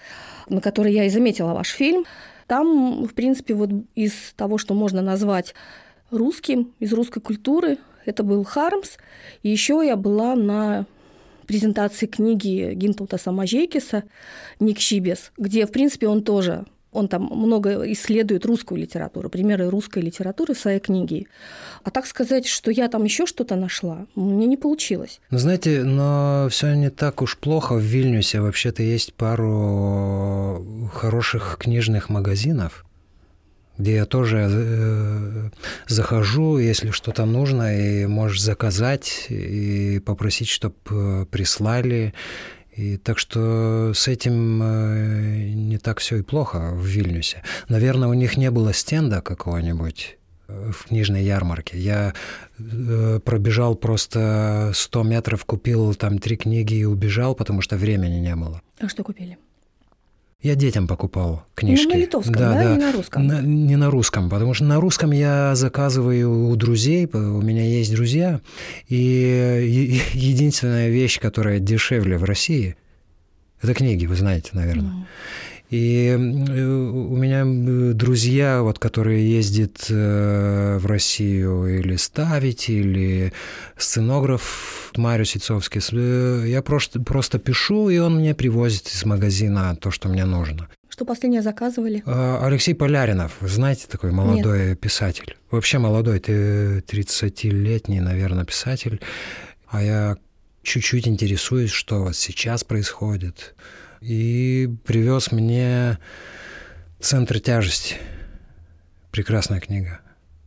на 0.49 0.61
которой 0.61 0.93
я 0.93 1.05
и 1.05 1.11
заметила 1.11 1.55
ваш 1.55 1.69
фильм. 1.69 2.05
Там, 2.49 3.05
в 3.05 3.15
принципе, 3.15 3.55
вот 3.55 3.71
из 3.95 4.13
того, 4.37 4.59
что 4.59 4.75
можно 4.75 5.01
назвать 5.01 5.55
русским, 6.11 6.73
из 6.81 6.93
русской 6.93 7.21
культуры, 7.21 7.79
это 8.05 8.25
был 8.25 8.43
Хармс. 8.45 8.97
И 9.45 9.51
еще 9.51 9.81
я 9.85 9.95
была 9.95 10.35
на 10.35 10.87
презентации 11.47 12.07
книги 12.07 12.73
Гинтута 12.75 13.19
Самажейкиса 13.19 14.05
«Ник 14.61 14.81
Шибес», 14.81 15.33
где, 15.37 15.67
в 15.67 15.73
принципе, 15.73 16.09
он 16.09 16.23
тоже 16.23 16.65
он 16.95 17.09
там 17.09 17.25
много 17.25 17.91
исследует 17.93 18.47
русскую 18.47 18.81
литературу, 18.81 19.29
примеры 19.29 19.69
русской 19.69 19.99
литературы 19.99 20.55
в 20.55 20.59
своей 20.59 20.79
книге. 20.79 21.27
А 21.83 21.91
так 21.91 22.07
сказать, 22.07 22.47
что 22.47 22.71
я 22.71 22.89
там 22.89 23.05
еще 23.05 23.27
что-то 23.27 23.57
нашла, 23.57 24.07
мне 24.15 24.47
не 24.47 24.57
получилось. 24.57 25.21
Ну, 25.31 25.39
знаете, 25.39 25.83
но 25.83 26.47
все 26.51 26.73
не 26.75 26.91
так 26.91 27.21
уж 27.21 27.37
плохо 27.37 27.75
в 27.75 27.81
Вильнюсе. 27.81 28.41
Вообще-то 28.41 28.83
есть 28.83 29.13
пару 29.15 30.89
хороших 30.95 31.59
книжных 31.61 32.09
магазинов, 32.09 32.87
где 33.79 33.97
я 33.97 34.07
тоже 34.07 34.49
э, 34.51 35.51
захожу, 35.87 36.59
если 36.59 36.91
что-то 36.91 37.25
нужно, 37.25 37.77
и 37.77 38.07
можешь 38.07 38.43
заказать 38.43 39.27
и 39.29 40.01
попросить, 40.05 40.49
чтобы 40.49 40.77
э, 40.91 41.27
прислали. 41.31 42.15
И 42.77 42.97
так 42.97 43.19
что 43.19 43.93
с 43.95 44.09
этим 44.09 44.61
э, 44.63 45.49
не 45.55 45.79
так 45.79 45.99
все 45.99 46.19
и 46.19 46.23
плохо 46.23 46.73
в 46.73 46.85
Вильнюсе. 46.85 47.43
Наверное, 47.69 48.09
у 48.09 48.15
них 48.15 48.37
не 48.37 48.51
было 48.51 48.73
стенда 48.73 49.21
какого-нибудь 49.21 50.19
э, 50.49 50.71
в 50.73 50.89
книжной 50.89 51.25
ярмарке. 51.25 51.79
Я 51.79 52.15
пробежал 53.25 53.75
просто 53.75 54.71
100 54.73 55.03
метров, 55.03 55.45
купил 55.45 55.95
там 55.95 56.19
три 56.19 56.37
книги 56.37 56.75
и 56.75 56.85
убежал, 56.85 57.35
потому 57.35 57.61
что 57.61 57.77
времени 57.77 58.21
не 58.21 58.37
было. 58.37 58.63
А 58.79 58.89
что 58.89 59.03
купили? 59.03 59.37
Я 60.45 60.57
детям 60.57 60.87
покупал 60.87 61.47
книжки. 61.55 61.87
Ну, 61.87 61.95
на 61.95 61.99
литовском, 61.99 62.35
да, 62.35 62.53
да, 62.53 62.63
да? 62.65 62.73
не 62.75 62.79
на 62.79 62.93
русском? 62.93 63.27
На, 63.27 63.41
не 63.41 63.77
на 63.77 63.91
русском, 63.91 64.29
потому 64.29 64.53
что 64.53 64.65
на 64.65 64.79
русском 64.79 65.11
я 65.11 65.55
заказываю 65.55 66.49
у 66.51 66.55
друзей, 66.55 67.09
у 67.11 67.41
меня 67.41 67.65
есть 67.65 67.91
друзья, 67.91 68.43
и 68.87 70.03
единственная 70.13 70.91
вещь, 70.91 71.19
которая 71.19 71.61
дешевле 71.61 72.19
в 72.19 72.25
России, 72.25 72.77
это 73.63 73.73
книги, 73.73 74.05
вы 74.05 74.17
знаете, 74.17 74.51
наверное. 74.53 74.93
Mm. 74.93 75.05
И 75.71 76.15
у 76.17 77.17
меня 77.17 77.45
друзья, 77.95 78.63
вот, 78.63 78.79
которые 78.79 79.29
ездят 79.29 79.87
э, 79.89 80.79
в 80.79 80.87
Россию 80.87 81.81
или 81.81 81.97
ставить, 81.97 82.69
или 82.69 83.33
сценограф 83.77 84.93
Марио 84.97 85.25
Сицовский, 85.25 85.81
э, 85.93 86.49
я 86.49 86.63
просто, 86.63 87.01
просто 87.01 87.39
пишу, 87.39 87.89
и 87.89 87.99
он 87.99 88.17
мне 88.17 88.35
привозит 88.35 88.89
из 88.89 89.05
магазина 89.05 89.77
то, 89.77 89.91
что 89.91 90.09
мне 90.09 90.25
нужно. 90.25 90.69
Что 90.95 91.05
последнее 91.05 91.43
заказывали? 91.43 92.05
А, 92.07 92.47
Алексей 92.47 92.73
Поляринов, 92.73 93.33
знаете, 93.41 93.87
такой 93.91 94.13
молодой 94.13 94.69
Нет. 94.69 94.81
писатель. 94.81 95.37
Вообще 95.51 95.79
молодой, 95.79 96.21
ты 96.21 96.85
30-летний, 96.87 98.01
наверное, 98.01 98.45
писатель. 98.45 99.01
А 99.67 99.83
я 99.83 100.17
чуть-чуть 100.63 101.09
интересуюсь, 101.09 101.73
что 101.73 102.05
вот 102.05 102.15
сейчас 102.17 102.63
происходит 102.63 103.57
и 104.05 104.69
привез 104.85 105.33
мне 105.33 105.99
«Центр 107.01 107.41
тяжести». 107.41 107.97
Прекрасная 109.11 109.61
книга. 109.61 110.01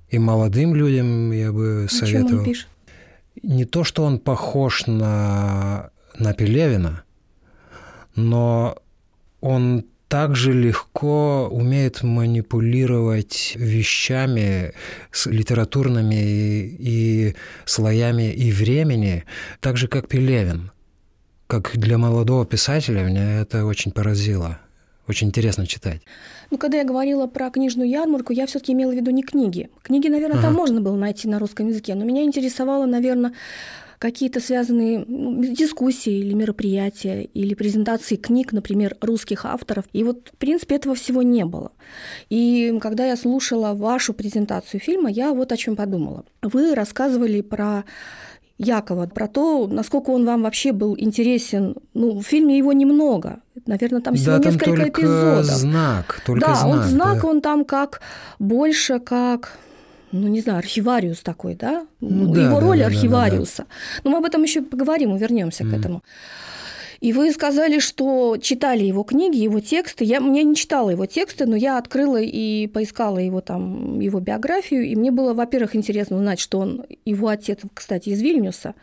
И 0.10 0.20
молодым 0.20 0.76
людям 0.76 1.32
я 1.32 1.52
бы 1.52 1.88
советовал. 1.90 2.30
Чем 2.30 2.40
он 2.40 2.46
пишет? 2.46 2.68
Не 3.42 3.66
то, 3.66 3.84
что 3.84 4.04
он 4.04 4.20
похож 4.20 4.86
на, 4.86 5.90
на 6.18 6.34
Пелевина, 6.34 7.04
но 8.16 8.78
он 9.42 9.86
также 10.08 10.54
легко 10.54 11.48
умеет 11.52 12.04
манипулировать 12.04 13.54
вещами 13.56 14.74
с 15.12 15.26
литературными 15.26 16.16
и, 16.16 16.78
и 16.80 17.36
слоями 17.66 18.32
и 18.32 18.52
времени, 18.52 19.26
так 19.60 19.78
же, 19.78 19.88
как 19.88 20.08
Пелевин 20.08 20.72
как 21.48 21.78
для 21.78 21.98
молодого 21.98 22.46
писателя 22.46 23.04
меня 23.04 23.42
это 23.42 23.66
очень 23.66 23.92
поразило. 23.92 24.60
Очень 25.08 25.28
интересно 25.28 25.66
читать. 25.66 26.02
Ну, 26.52 26.58
когда 26.58 26.80
я 26.80 26.84
говорила 26.84 27.28
про 27.28 27.50
книжную 27.50 27.90
ярмарку, 27.90 28.34
я 28.34 28.46
все-таки 28.46 28.74
имела 28.74 28.92
в 28.92 28.96
виду 28.96 29.12
не 29.12 29.24
книги. 29.24 29.70
Книги, 29.82 30.10
наверное, 30.10 30.40
ага. 30.40 30.48
там 30.48 30.54
можно 30.54 30.82
было 30.82 30.98
найти 30.98 31.30
на 31.30 31.40
русском 31.40 31.70
языке, 31.70 31.96
но 31.96 32.04
меня 32.04 32.24
интересовало, 32.24 32.86
наверное, 32.86 33.32
какие-то 34.00 34.42
связанные 34.42 35.06
ну, 35.08 35.42
дискуссии 35.44 36.20
или 36.20 36.34
мероприятия, 36.34 37.24
или 37.24 37.54
презентации 37.54 38.18
книг, 38.18 38.52
например, 38.52 38.98
русских 39.00 39.46
авторов. 39.46 39.86
И 39.94 40.04
вот, 40.04 40.30
в 40.34 40.38
принципе, 40.38 40.76
этого 40.76 40.94
всего 40.94 41.22
не 41.22 41.46
было. 41.46 41.72
И 42.30 42.78
когда 42.82 43.06
я 43.06 43.16
слушала 43.16 43.74
вашу 43.74 44.14
презентацию 44.14 44.82
фильма, 44.82 45.10
я 45.10 45.34
вот 45.34 45.54
о 45.54 45.58
чем 45.58 45.78
подумала. 45.78 46.26
Вы 46.42 46.76
рассказывали 46.76 47.40
про 47.40 47.86
Якова, 48.58 49.06
про 49.08 49.28
то, 49.28 49.68
насколько 49.68 50.10
он 50.10 50.26
вам 50.26 50.44
вообще 50.44 50.72
был 50.72 50.96
интересен. 50.98 51.76
Ну, 51.94 52.20
в 52.20 52.24
фильме 52.24 52.58
его 52.58 52.74
немного. 52.74 53.40
Наверное, 53.68 54.02
там 54.02 54.16
всего 54.16 54.38
да, 54.38 54.40
там 54.40 54.54
несколько 54.54 54.66
только 54.66 55.02
эпизодов. 55.02 55.46
знак, 55.46 56.22
только 56.26 56.48
да, 56.48 56.56
знак. 56.56 56.72
он 56.72 56.84
знак, 56.84 57.22
да. 57.22 57.28
он 57.28 57.42
там 57.42 57.66
как 57.66 58.02
больше 58.40 59.00
как 59.00 59.58
ну, 60.12 60.28
не 60.28 60.42
знаю, 60.42 60.60
архивариус 60.60 61.20
такой, 61.20 61.56
да? 61.56 61.86
Ну, 62.00 62.34
да 62.34 62.42
Его 62.42 62.60
да, 62.60 62.66
роль 62.66 62.80
да, 62.80 62.86
архивариуса. 62.86 63.58
Да, 63.58 63.64
да, 63.64 63.70
да. 63.70 64.02
Но 64.04 64.12
мы 64.12 64.18
об 64.18 64.26
этом 64.26 64.44
еще 64.44 64.62
поговорим, 64.62 65.16
вернемся 65.18 65.64
mm. 65.64 65.70
к 65.70 65.74
этому. 65.74 66.04
И 67.00 67.14
вы 67.14 67.32
сказали, 67.32 67.80
что 67.80 68.38
читали 68.38 68.84
его 68.84 69.04
книги, 69.04 69.38
его 69.38 69.60
тексты. 69.60 70.04
Я 70.04 70.20
мне 70.20 70.44
не 70.44 70.56
читала 70.56 70.90
его 70.90 71.06
тексты, 71.06 71.46
но 71.46 71.56
я 71.56 71.78
открыла 71.78 72.20
и 72.20 72.68
поискала 72.68 73.20
его 73.20 73.42
там 73.42 74.00
его 74.00 74.20
биографию, 74.20 74.86
и 74.86 74.96
мне 74.96 75.12
было, 75.12 75.34
во-первых, 75.34 75.76
интересно 75.76 76.18
узнать, 76.18 76.40
что 76.40 76.60
он 76.60 76.86
его 77.06 77.28
отец, 77.28 77.60
кстати, 77.74 78.10
из 78.10 78.22
Вильнюса. 78.22 78.74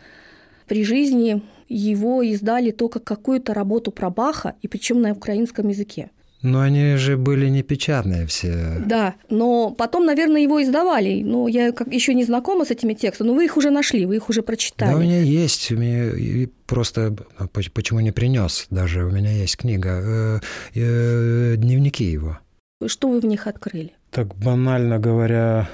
При 0.66 0.84
жизни 0.84 1.42
его 1.68 2.22
издали 2.22 2.70
только 2.70 3.00
какую-то 3.00 3.52
работу 3.52 3.90
про 3.90 4.10
Баха, 4.10 4.54
и 4.62 4.68
причем 4.68 5.00
на 5.00 5.12
украинском 5.12 5.68
языке. 5.68 6.10
Но 6.44 6.60
они 6.60 6.96
же 6.96 7.16
были 7.16 7.48
не 7.48 7.62
печатные 7.62 8.26
все. 8.26 8.76
Да, 8.84 9.14
но 9.30 9.70
потом, 9.70 10.04
наверное, 10.04 10.42
его 10.42 10.62
издавали. 10.62 11.22
Но 11.22 11.48
я 11.48 11.72
как 11.72 11.90
еще 11.90 12.12
не 12.12 12.22
знакома 12.22 12.66
с 12.66 12.70
этими 12.70 12.92
текстами, 12.92 13.28
но 13.28 13.34
вы 13.34 13.46
их 13.46 13.56
уже 13.56 13.70
нашли, 13.70 14.04
вы 14.04 14.16
их 14.16 14.28
уже 14.28 14.42
прочитали. 14.42 14.90
Да, 14.90 14.96
у 14.98 15.00
меня 15.00 15.22
есть. 15.22 15.72
У 15.72 15.76
меня 15.76 16.46
просто 16.66 17.16
а 17.38 17.46
почему 17.46 18.00
не 18.00 18.12
принес? 18.12 18.66
Даже 18.68 19.06
у 19.06 19.10
меня 19.10 19.30
есть 19.30 19.56
книга. 19.56 20.02
Э, 20.04 20.40
э, 20.74 21.54
дневники 21.56 22.04
его. 22.04 22.38
Что 22.86 23.08
вы 23.08 23.20
в 23.20 23.24
них 23.24 23.46
открыли? 23.46 23.92
Так 24.10 24.34
банально 24.36 24.98
говоря, 24.98 25.70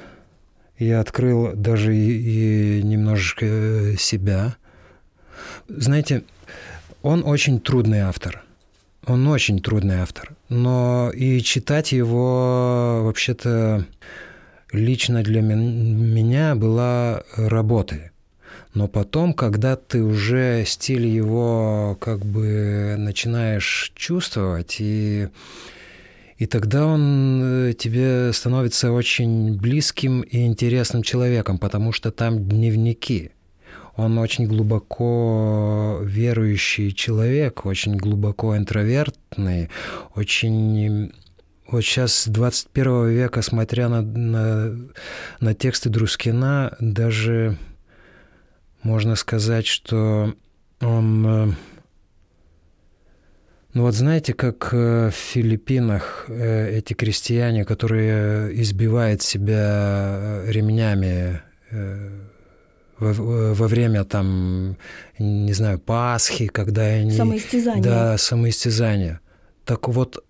я 0.78 1.00
открыл 1.00 1.50
даже 1.52 1.96
и, 1.96 2.78
и 2.78 2.82
немножечко 2.84 3.44
э, 3.44 3.96
себя. 3.98 4.54
Знаете, 5.66 6.22
он 7.02 7.24
очень 7.26 7.58
трудный 7.58 8.02
автор– 8.02 8.44
он 9.06 9.26
очень 9.28 9.60
трудный 9.60 10.00
автор. 10.00 10.34
Но 10.48 11.10
и 11.14 11.40
читать 11.40 11.92
его 11.92 13.02
вообще-то 13.04 13.86
лично 14.72 15.22
для 15.22 15.40
меня 15.40 16.54
была 16.54 17.22
работой. 17.36 18.10
Но 18.74 18.86
потом, 18.86 19.34
когда 19.34 19.74
ты 19.74 20.02
уже 20.02 20.64
стиль 20.66 21.06
его 21.06 21.96
как 22.00 22.24
бы 22.24 22.94
начинаешь 22.98 23.92
чувствовать, 23.96 24.76
и, 24.78 25.28
и 26.38 26.46
тогда 26.46 26.86
он 26.86 27.40
э, 27.42 27.72
тебе 27.72 28.32
становится 28.32 28.92
очень 28.92 29.58
близким 29.58 30.20
и 30.20 30.46
интересным 30.46 31.02
человеком, 31.02 31.58
потому 31.58 31.90
что 31.92 32.12
там 32.12 32.48
дневники– 32.48 33.32
он 34.00 34.18
очень 34.18 34.46
глубоко 34.46 36.00
верующий 36.02 36.92
человек, 36.92 37.66
очень 37.66 37.96
глубоко 37.96 38.56
интровертный, 38.56 39.68
очень 40.14 41.12
вот 41.70 41.82
сейчас 41.82 42.26
21 42.26 43.08
века, 43.10 43.42
смотря 43.42 43.88
на, 43.88 44.02
на, 44.02 44.76
на 45.40 45.54
тексты 45.54 45.88
Друскина, 45.88 46.76
даже 46.80 47.56
можно 48.82 49.14
сказать, 49.14 49.66
что 49.66 50.34
он... 50.80 51.26
Э, 51.26 51.54
ну 53.72 53.82
вот 53.82 53.94
знаете, 53.94 54.34
как 54.34 54.70
э, 54.72 55.10
в 55.10 55.14
Филиппинах 55.14 56.24
э, 56.28 56.78
эти 56.78 56.94
крестьяне, 56.94 57.64
которые 57.64 58.60
избивают 58.60 59.22
себя 59.22 60.42
ремнями 60.46 61.40
во, 63.00 63.54
во 63.54 63.68
время 63.68 64.04
там, 64.04 64.76
не 65.18 65.52
знаю, 65.52 65.78
Пасхи, 65.78 66.46
когда 66.46 66.82
они... 66.82 67.12
Самоистязание. 67.12 67.82
Да, 67.82 68.18
самоистязание. 68.18 69.20
Так 69.64 69.88
вот, 69.88 70.24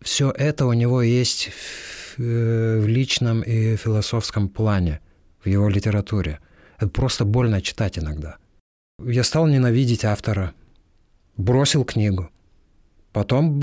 все 0.00 0.30
это 0.30 0.66
у 0.66 0.72
него 0.72 1.02
есть 1.02 1.50
в, 1.50 2.20
э, 2.20 2.78
в 2.80 2.86
личном 2.86 3.42
и 3.42 3.76
философском 3.76 4.48
плане, 4.48 5.00
в 5.44 5.48
его 5.48 5.68
литературе. 5.68 6.38
Это 6.78 6.88
просто 6.88 7.24
больно 7.24 7.60
читать 7.60 7.98
иногда. 7.98 8.36
Я 9.04 9.24
стал 9.24 9.46
ненавидеть 9.46 10.04
автора, 10.04 10.52
бросил 11.36 11.84
книгу. 11.84 12.30
Потом, 13.12 13.60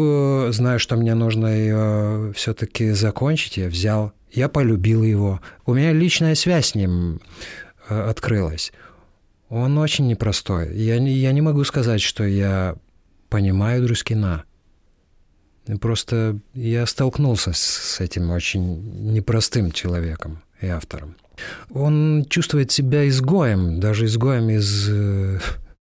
зная, 0.52 0.78
что 0.78 0.98
мне 0.98 1.16
нужно 1.16 1.48
ее 1.48 2.34
все-таки 2.36 2.92
закончить, 2.92 3.56
я 3.56 3.70
взял, 3.70 4.12
я 4.30 4.50
полюбил 4.50 5.04
его. 5.04 5.40
У 5.66 5.74
меня 5.74 5.94
личная 5.94 6.36
связь 6.36 6.72
с 6.72 6.76
ним 6.76 7.22
Э, 7.67 7.67
открылась. 7.90 8.72
Он 9.50 9.78
очень 9.78 10.08
непростой. 10.08 10.76
Я 10.76 10.96
я 10.96 11.32
не 11.32 11.42
могу 11.42 11.64
сказать, 11.64 12.02
что 12.02 12.24
я 12.24 12.76
понимаю 13.30 13.84
Друскина. 13.84 14.44
Просто 15.82 16.40
я 16.54 16.86
столкнулся 16.86 17.52
с 17.54 18.00
этим 18.00 18.32
очень 18.32 19.12
непростым 19.12 19.72
человеком 19.72 20.42
и 20.62 20.68
автором. 20.68 21.16
Он 21.70 22.26
чувствует 22.30 22.72
себя 22.72 23.08
изгоем, 23.08 23.80
даже 23.80 24.06
изгоем 24.06 24.50
из, 24.50 24.88
э, 24.90 25.40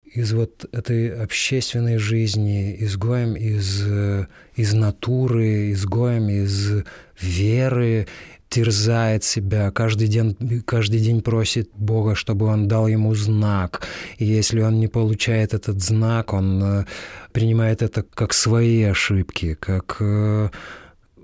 из 0.06 0.34
вот 0.34 0.66
этой 0.72 1.10
общественной 1.10 1.98
жизни, 1.98 2.76
изгоем 2.80 3.36
из, 3.36 3.84
э, 3.86 4.28
из 4.56 4.74
натуры, 4.74 5.72
изгоем 5.72 6.30
из 6.30 6.84
веры, 7.20 8.08
терзает 8.56 9.24
себя, 9.24 9.70
каждый 9.72 10.08
день, 10.08 10.64
каждый 10.66 11.00
день 11.00 11.22
просит 11.22 11.70
Бога, 11.76 12.16
чтобы 12.16 12.46
он 12.46 12.68
дал 12.68 12.88
ему 12.88 13.14
знак. 13.16 13.82
И 14.18 14.26
если 14.26 14.62
он 14.62 14.80
не 14.80 14.88
получает 14.88 15.54
этот 15.54 15.82
знак, 15.82 16.34
он 16.34 16.64
э, 16.64 16.86
принимает 17.34 17.82
это 17.82 18.04
как 18.04 18.34
свои 18.34 18.84
ошибки, 18.84 19.56
как 19.56 19.98
э, 20.00 20.50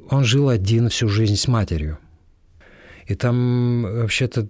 он 0.10 0.24
жил 0.26 0.50
один 0.50 0.90
всю 0.90 1.08
жизнь 1.08 1.36
с 1.36 1.48
матерью. 1.48 1.98
И 3.08 3.16
там 3.16 3.84
вообще-то, 3.84 4.50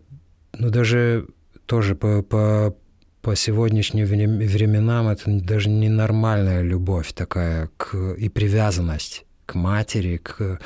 ну 0.57 0.69
даже 0.71 1.27
тоже 1.67 1.95
по, 1.95 2.23
по, 2.23 2.75
по 3.21 3.35
сегодняшним 3.35 4.05
временам 4.05 5.07
это 5.07 5.23
даже 5.27 5.69
ненормальная 5.69 6.63
любовь 6.63 7.13
такая 7.13 7.69
к, 7.77 8.15
и 8.17 8.29
привязанность 8.29 9.25
к 9.45 9.53
матери, 9.53 10.17
к 10.17 10.59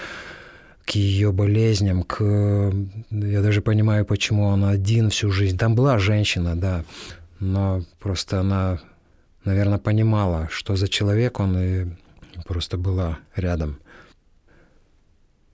к 0.85 0.91
ее 0.91 1.31
болезням, 1.31 2.03
к... 2.03 2.23
Я 3.11 3.41
даже 3.41 3.61
понимаю, 3.61 4.05
почему 4.05 4.43
он 4.43 4.65
один 4.65 5.09
всю 5.09 5.31
жизнь. 5.31 5.57
Там 5.57 5.75
была 5.75 5.97
женщина, 5.97 6.55
да, 6.55 6.85
но 7.39 7.83
просто 7.99 8.39
она, 8.39 8.79
наверное, 9.43 9.79
понимала, 9.79 10.47
что 10.51 10.75
за 10.75 10.87
человек 10.87 11.39
он, 11.39 11.57
и 11.57 11.85
просто 12.45 12.77
была 12.77 13.17
рядом. 13.35 13.79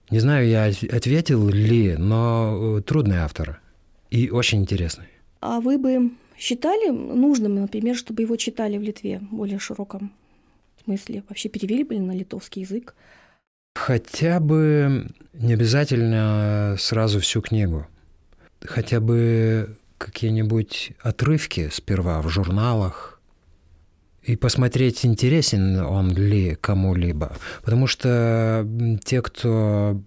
Не 0.10 0.20
знаю, 0.20 0.48
я 0.48 0.66
ответил 0.66 1.48
ли, 1.48 1.96
но 1.96 2.78
э, 2.80 2.82
трудный 2.82 3.20
автор 3.20 3.62
и 4.10 4.30
очень 4.30 4.60
интересный. 4.60 5.06
А 5.40 5.62
вы 5.62 5.78
бы 5.78 6.12
считали 6.38 6.90
нужным, 6.90 7.56
например, 7.56 7.96
чтобы 7.96 8.24
его 8.24 8.36
читали 8.36 8.78
в 8.78 8.82
Литве 8.82 9.20
в 9.20 9.36
более 9.36 9.60
широком 9.60 10.12
смысле? 10.84 11.24
Вообще 11.30 11.48
перевели 11.48 11.86
бы 11.86 11.98
на 12.00 12.12
литовский 12.12 12.64
язык? 12.64 12.94
Хотя 13.76 14.40
бы 14.40 15.08
не 15.34 15.54
обязательно 15.54 16.76
сразу 16.78 17.20
всю 17.20 17.42
книгу. 17.42 17.88
Хотя 18.64 19.00
бы 19.00 19.76
какие-нибудь 19.98 20.92
отрывки 21.02 21.70
сперва 21.72 22.22
в 22.22 22.30
журналах, 22.30 23.20
и 24.24 24.36
посмотреть, 24.36 25.04
интересен 25.04 25.80
он 25.80 26.12
ли 26.14 26.56
кому-либо. 26.56 27.36
Потому 27.64 27.88
что 27.88 28.68
те, 29.04 29.22
кто, 29.24 30.00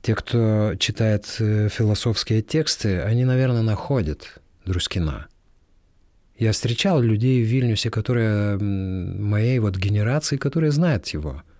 те, 0.00 0.16
кто 0.16 0.74
читает 0.80 1.36
э, 1.38 1.68
философские 1.68 2.42
тексты, 2.42 3.00
они, 3.02 3.24
наверное, 3.24 3.62
находят 3.62 4.40
Друскина. 4.66 5.28
Я 6.36 6.50
встречал 6.50 7.00
людей 7.00 7.44
в 7.44 7.46
Вильнюсе, 7.46 7.88
которые 7.90 8.58
моей 8.58 9.60
вот 9.60 9.76
генерации, 9.76 10.38
которые 10.38 10.72
знают 10.72 11.06
его– 11.08 11.44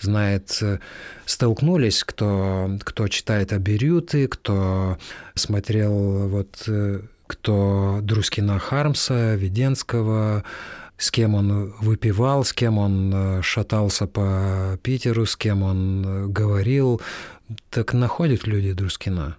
знает, 0.00 0.58
э, 0.62 0.78
столкнулись, 1.26 2.04
кто, 2.04 2.78
кто 2.84 3.08
читает 3.08 3.52
Аберюты, 3.52 4.28
кто 4.28 4.98
смотрел 5.34 6.28
вот 6.28 6.64
э, 6.66 7.00
кто 7.26 8.00
Друскина 8.02 8.58
Хармса, 8.58 9.36
Веденского, 9.36 10.44
с 10.98 11.10
кем 11.10 11.34
он 11.34 11.72
выпивал, 11.80 12.44
с 12.44 12.52
кем 12.52 12.78
он 12.78 13.12
э, 13.14 13.42
шатался 13.42 14.06
по 14.06 14.78
Питеру, 14.82 15.26
с 15.26 15.36
кем 15.36 15.62
он 15.62 16.32
говорил, 16.32 17.00
так 17.70 17.94
находят 17.94 18.46
люди 18.46 18.72
Друскина. 18.72 19.36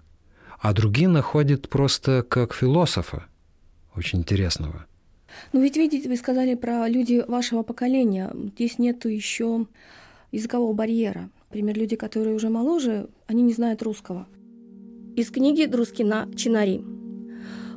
А 0.60 0.74
другие 0.74 1.08
находят 1.08 1.70
просто 1.70 2.24
как 2.28 2.54
философа, 2.54 3.26
очень 3.96 4.20
интересного. 4.20 4.86
Ну 5.54 5.62
ведь 5.62 5.76
видите, 5.76 6.08
вы 6.08 6.18
сказали 6.18 6.56
про 6.56 6.88
люди 6.88 7.24
вашего 7.28 7.64
поколения. 7.64 8.32
Здесь 8.56 8.80
нету 8.80 9.10
еще 9.10 9.66
языкового 10.32 10.74
барьера. 10.74 11.30
Например, 11.50 11.78
люди, 11.78 11.96
которые 11.96 12.36
уже 12.36 12.50
моложе, 12.50 13.10
они 13.28 13.44
не 13.44 13.54
знают 13.54 13.84
русского. 13.84 14.28
Из 15.16 15.30
книги 15.30 15.66
Друскина 15.66 16.30
«Чинари». 16.36 16.84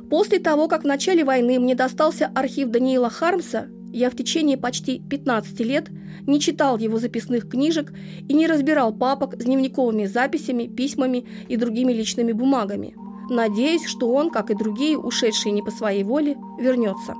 После 0.09 0.39
того, 0.39 0.67
как 0.67 0.83
в 0.83 0.87
начале 0.87 1.25
войны 1.25 1.59
мне 1.59 1.75
достался 1.75 2.31
архив 2.33 2.69
Даниила 2.69 3.09
Хармса, 3.09 3.67
я 3.91 4.09
в 4.09 4.15
течение 4.15 4.55
почти 4.55 4.99
15 4.99 5.59
лет 5.61 5.89
не 6.27 6.39
читал 6.39 6.77
его 6.77 6.99
записных 6.99 7.49
книжек 7.49 7.91
и 8.27 8.33
не 8.33 8.47
разбирал 8.47 8.93
папок 8.93 9.35
с 9.41 9.45
дневниковыми 9.45 10.05
записями, 10.05 10.67
письмами 10.67 11.25
и 11.47 11.57
другими 11.57 11.91
личными 11.91 12.31
бумагами, 12.31 12.95
надеясь, 13.29 13.85
что 13.85 14.13
он, 14.13 14.29
как 14.29 14.51
и 14.51 14.55
другие, 14.55 14.97
ушедшие 14.97 15.51
не 15.51 15.61
по 15.61 15.71
своей 15.71 16.03
воле, 16.03 16.37
вернется. 16.59 17.15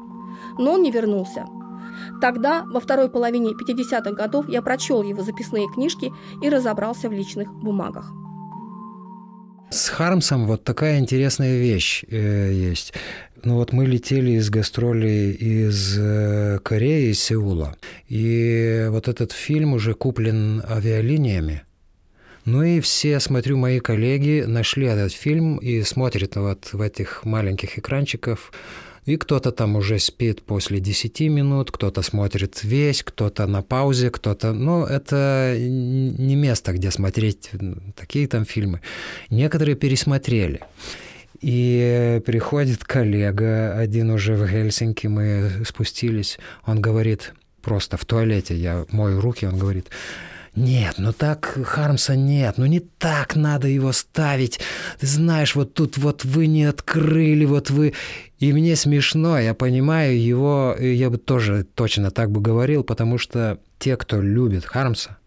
Но 0.58 0.74
он 0.74 0.84
не 0.84 0.92
вернулся– 0.92 1.46
Тогда, 2.22 2.64
во 2.66 2.80
второй 2.80 3.10
половине 3.10 3.52
50-х 3.52 4.12
годов, 4.12 4.48
я 4.50 4.62
прочел 4.62 5.04
его 5.04 5.24
записные 5.24 5.68
книжки 5.74 6.12
и 6.42 6.50
разобрался 6.50 7.10
в 7.10 7.14
личных 7.14 7.52
бумагах. 7.54 8.12
С 9.70 9.90
Хармсом 9.90 10.46
вот 10.46 10.64
такая 10.64 11.00
интересная 11.00 11.58
вещь 11.58 12.04
э, 12.08 12.52
есть. 12.54 12.94
Ну 13.44 13.56
вот 13.56 13.74
мы 13.74 13.86
летели 13.86 14.32
из 14.32 14.50
гастролей 14.50 15.32
из 15.32 15.98
э, 15.98 16.60
Кореи, 16.64 17.12
из 17.12 17.20
Сеула. 17.22 17.76
И 18.08 18.88
вот 18.90 19.08
этот 19.08 19.32
фильм 19.32 19.74
уже 19.74 19.94
куплен 19.94 20.64
авиалиниями. 20.68 21.64
Ну 22.46 22.62
и 22.62 22.80
все, 22.80 23.20
смотрю, 23.20 23.58
мои 23.58 23.80
коллеги 23.80 24.44
нашли 24.48 24.86
этот 24.86 25.12
фильм 25.12 25.58
и 25.58 25.82
смотрят 25.82 26.36
вот 26.36 26.70
в 26.74 26.80
этих 26.80 27.26
маленьких 27.26 27.80
экранчиках 27.80 28.52
и 29.06 29.18
кто-то 29.18 29.52
там 29.52 29.76
уже 29.76 30.00
спит 30.00 30.42
после 30.42 30.80
10 30.80 31.20
минут, 31.22 31.72
кто-то 31.72 32.02
смотрит 32.02 32.64
весь, 32.64 33.04
кто-то 33.04 33.46
на 33.46 33.62
паузе, 33.62 34.10
кто-то... 34.10 34.52
Ну, 34.52 34.84
это 34.84 35.56
не 35.60 36.36
место, 36.36 36.74
где 36.74 36.90
смотреть 36.92 37.52
такие 37.96 38.28
там 38.28 38.46
фильмы. 38.46 38.82
Некоторые 39.30 39.76
пересмотрели. 39.76 40.62
И 41.42 42.22
приходит 42.26 42.84
коллега, 42.84 43.78
один 43.78 44.10
уже 44.10 44.36
в 44.36 44.48
Хельсинки, 44.48 45.06
мы 45.06 45.52
спустились, 45.66 46.40
он 46.66 46.82
говорит, 46.82 47.34
просто 47.62 47.98
в 47.98 48.06
туалете, 48.06 48.56
я 48.56 48.86
мою 48.90 49.22
руки, 49.22 49.46
он 49.46 49.58
говорит, 49.58 49.88
нет, 50.56 50.96
ну 50.98 51.12
так 51.12 51.46
Хармса 51.46 52.16
нет, 52.16 52.58
ну 52.58 52.66
не 52.66 52.80
так 52.80 53.36
надо 53.36 53.68
его 53.68 53.92
ставить. 53.92 54.60
Ты 55.00 55.08
знаешь, 55.08 55.56
вот 55.56 55.74
тут 55.74 55.98
вот 55.98 56.24
вы 56.24 56.48
не 56.48 56.64
открыли, 56.64 57.46
вот 57.46 57.70
вы... 57.70 57.94
И 58.40 58.54
мне 58.54 58.76
смешно, 58.76 59.40
я 59.40 59.54
понимаю 59.54 60.22
его, 60.22 60.76
я 60.80 61.10
бы 61.10 61.18
тоже 61.18 61.66
точно 61.76 62.12
так 62.12 62.32
бы 62.32 62.42
говорил, 62.42 62.84
потому 62.84 63.18
что 63.18 63.60
те, 63.80 63.98
кто 63.98 64.22
любит 64.22 64.66
Хармса, 64.66 65.18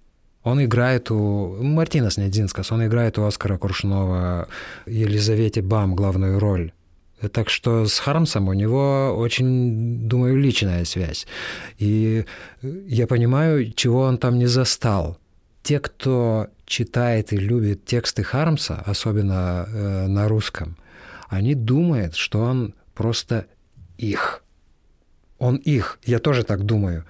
он 0.43 0.64
играет 0.64 1.11
у 1.11 1.57
Мартина 1.62 2.11
Снединскас, 2.11 2.73
он 2.73 2.87
играет 2.87 3.19
у 3.19 3.25
Оскара 3.25 3.59
Куршунова, 3.59 4.49
Елизавете 4.87 5.62
Бам 5.62 5.95
главную 5.95 6.38
роль. 6.38 6.73
Так 7.33 7.50
что 7.50 7.87
с 7.87 7.98
Хармсом 7.98 8.48
у 8.48 8.52
него 8.52 9.14
очень, 9.16 10.09
думаю, 10.09 10.37
личная 10.37 10.85
связь. 10.85 11.26
И 11.78 12.24
я 12.62 13.07
понимаю, 13.07 13.72
чего 13.72 14.02
он 14.02 14.18
там 14.18 14.38
не 14.38 14.46
застал. 14.46 15.18
Те, 15.62 15.81
кто 15.81 16.46
читает 16.64 17.33
и 17.33 17.37
любит 17.37 17.85
тексты 17.85 18.22
Хармса, 18.22 18.83
особенно 18.87 19.66
э, 19.66 20.07
на 20.07 20.28
русском, 20.28 20.76
они 21.28 21.54
думают, 21.54 22.14
что 22.14 22.40
он 22.40 22.74
просто 22.94 23.46
их. 23.96 24.44
Он 25.38 25.57
их. 25.57 25.98
Я 26.04 26.20
тоже 26.20 26.44
так 26.44 26.64
думаю. 26.64 27.04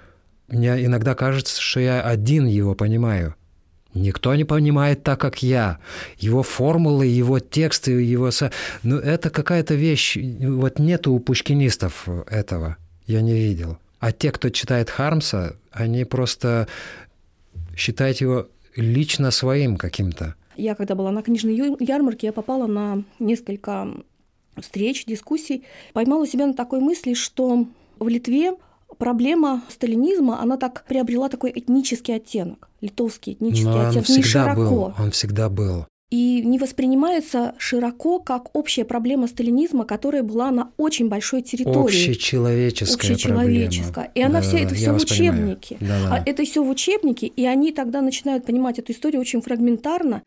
Мне 0.48 0.84
иногда 0.84 1.14
кажется, 1.14 1.60
что 1.60 1.80
я 1.80 2.00
один 2.00 2.46
его 2.46 2.74
понимаю. 2.74 3.34
Никто 3.94 4.34
не 4.34 4.44
понимает 4.44 5.02
так, 5.02 5.20
как 5.20 5.42
я. 5.42 5.78
Его 6.18 6.42
формулы, 6.42 7.06
его 7.06 7.40
тексты, 7.40 7.92
его... 7.92 8.30
Ну, 8.82 8.96
это 8.96 9.30
какая-то 9.30 9.74
вещь... 9.74 10.16
Вот 10.16 10.78
нету 10.78 11.12
у 11.12 11.20
пушкинистов 11.20 12.08
этого. 12.28 12.76
Я 13.06 13.22
не 13.22 13.32
видел. 13.32 13.78
А 13.98 14.12
те, 14.12 14.30
кто 14.30 14.50
читает 14.50 14.90
Хармса, 14.90 15.56
они 15.72 16.04
просто 16.04 16.68
считают 17.76 18.20
его 18.20 18.48
лично 18.76 19.30
своим 19.30 19.76
каким-то. 19.76 20.34
Я 20.56 20.74
когда 20.74 20.94
была 20.94 21.10
на 21.10 21.22
книжной 21.22 21.54
ярмарке, 21.80 22.28
я 22.28 22.32
попала 22.32 22.66
на 22.66 23.04
несколько 23.18 23.88
встреч, 24.56 25.04
дискуссий, 25.06 25.64
поймала 25.92 26.26
себя 26.26 26.46
на 26.46 26.54
такой 26.54 26.80
мысли, 26.80 27.14
что 27.14 27.66
в 27.98 28.08
Литве 28.08 28.52
проблема 28.96 29.62
сталинизма, 29.68 30.40
она 30.40 30.56
так 30.56 30.84
приобрела 30.88 31.28
такой 31.28 31.52
этнический 31.54 32.16
оттенок, 32.16 32.68
литовский 32.80 33.34
этнический 33.34 33.70
Но 33.70 33.88
оттенок, 33.88 34.08
не 34.08 34.22
широко. 34.22 34.60
Был, 34.60 34.92
он 34.98 35.10
всегда 35.10 35.48
был 35.48 35.86
и 36.10 36.40
не 36.42 36.58
воспринимается 36.58 37.54
широко 37.58 38.18
как 38.18 38.56
общая 38.56 38.86
проблема 38.86 39.26
сталинизма, 39.26 39.84
которая 39.84 40.22
была 40.22 40.50
на 40.50 40.72
очень 40.78 41.08
большой 41.08 41.42
территории. 41.42 41.84
Общечеловеческая, 41.84 42.94
Общечеловеческая. 42.94 43.92
проблема. 43.92 44.12
И 44.14 44.22
она 44.22 44.40
да, 44.40 44.46
все 44.46 44.58
это 44.58 44.74
все 44.74 44.92
в 44.92 44.96
учебнике. 44.96 45.76
Да, 45.80 46.02
да. 46.02 46.14
А 46.14 46.22
это 46.24 46.44
все 46.44 46.64
в 46.64 46.70
учебнике, 46.70 47.26
и 47.26 47.44
они 47.44 47.72
тогда 47.72 48.00
начинают 48.00 48.46
понимать 48.46 48.78
эту 48.78 48.92
историю 48.92 49.20
очень 49.20 49.42
фрагментарно. 49.42 50.22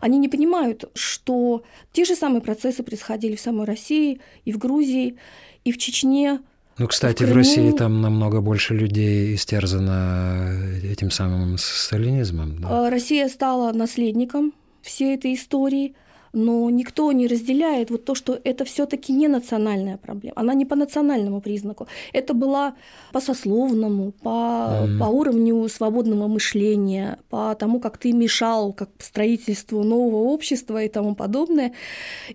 Они 0.00 0.18
не 0.18 0.28
понимают, 0.28 0.90
что 0.94 1.62
те 1.92 2.04
же 2.04 2.16
самые 2.16 2.40
процессы 2.40 2.82
происходили 2.82 3.36
в 3.36 3.40
самой 3.40 3.66
России, 3.66 4.20
и 4.44 4.52
в 4.52 4.58
Грузии, 4.58 5.16
и 5.64 5.70
в 5.70 5.78
Чечне, 5.78 6.40
ну, 6.80 6.88
кстати, 6.88 7.24
в, 7.24 7.28
в 7.28 7.36
России 7.36 7.72
там 7.72 8.00
намного 8.00 8.40
больше 8.40 8.72
людей 8.72 9.34
истерзано 9.34 10.50
этим 10.82 11.10
самым 11.10 11.58
сталинизмом. 11.58 12.58
Да? 12.58 12.86
А, 12.86 12.90
Россия 12.90 13.28
стала 13.28 13.70
наследником 13.72 14.54
всей 14.80 15.14
этой 15.14 15.34
истории, 15.34 15.94
но 16.32 16.70
никто 16.70 17.12
не 17.12 17.26
разделяет 17.26 17.90
вот 17.90 18.04
то, 18.04 18.14
что 18.14 18.38
это 18.44 18.64
все-таки 18.64 19.12
не 19.12 19.28
национальная 19.28 19.96
проблема. 19.96 20.34
Она 20.36 20.54
не 20.54 20.64
по 20.64 20.76
национальному 20.76 21.40
признаку. 21.40 21.88
Это 22.12 22.34
была 22.34 22.74
по 23.12 23.20
сословному, 23.20 24.12
по, 24.12 24.28
mm. 24.28 24.98
по 24.98 25.04
уровню 25.04 25.68
свободного 25.68 26.28
мышления, 26.28 27.18
по 27.30 27.54
тому, 27.54 27.80
как 27.80 27.98
ты 27.98 28.12
мешал 28.12 28.72
как 28.72 28.90
строительству 28.98 29.82
нового 29.82 30.32
общества 30.32 30.82
и 30.82 30.88
тому 30.88 31.14
подобное. 31.14 31.72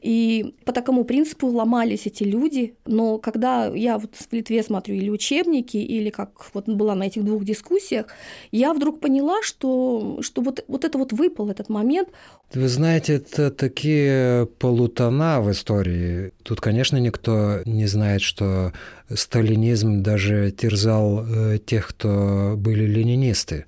И 0.02 0.56
по 0.66 0.74
такому 0.74 1.06
принципу 1.06 1.48
ломались 1.48 2.06
эти 2.06 2.24
люди. 2.24 2.76
Но 2.86 3.18
когда 3.18 3.68
я 3.68 3.98
вот 3.98 4.16
в 4.16 4.34
Литве 4.34 4.64
смотрю 4.64 4.96
или 4.96 5.10
учебники, 5.10 5.78
или 5.78 6.10
как 6.10 6.50
вот 6.54 6.68
была 6.68 6.96
на 6.96 7.04
этих 7.04 7.24
двух 7.24 7.46
дискуссиях, 7.46 8.08
я 8.52 8.74
вдруг 8.74 9.00
поняла, 9.00 9.42
что, 9.42 10.18
что 10.22 10.42
вот, 10.42 10.64
вот 10.68 10.84
это 10.84 10.98
вот 10.98 11.14
выпал 11.14 11.50
этот 11.50 11.70
момент. 11.70 12.10
Вы 12.54 12.68
знаете, 12.68 13.16
это 13.16 13.52
такие 13.52 13.85
полутона 14.60 15.42
в 15.42 15.52
истории. 15.52 16.32
Тут, 16.44 16.62
конечно, 16.62 16.98
никто 16.98 17.62
не 17.66 17.88
знает, 17.88 18.22
что 18.22 18.74
сталинизм 19.14 20.04
даже 20.04 20.52
терзал 20.52 21.26
э, 21.26 21.58
тех, 21.60 21.88
кто 21.88 22.56
были 22.58 22.86
ленинисты. 22.86 23.66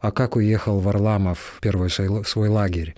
А 0.00 0.10
как 0.10 0.36
уехал 0.36 0.80
Варламов 0.80 1.54
в 1.56 1.60
первый 1.60 1.90
свой 1.90 2.48
лагерь? 2.48 2.96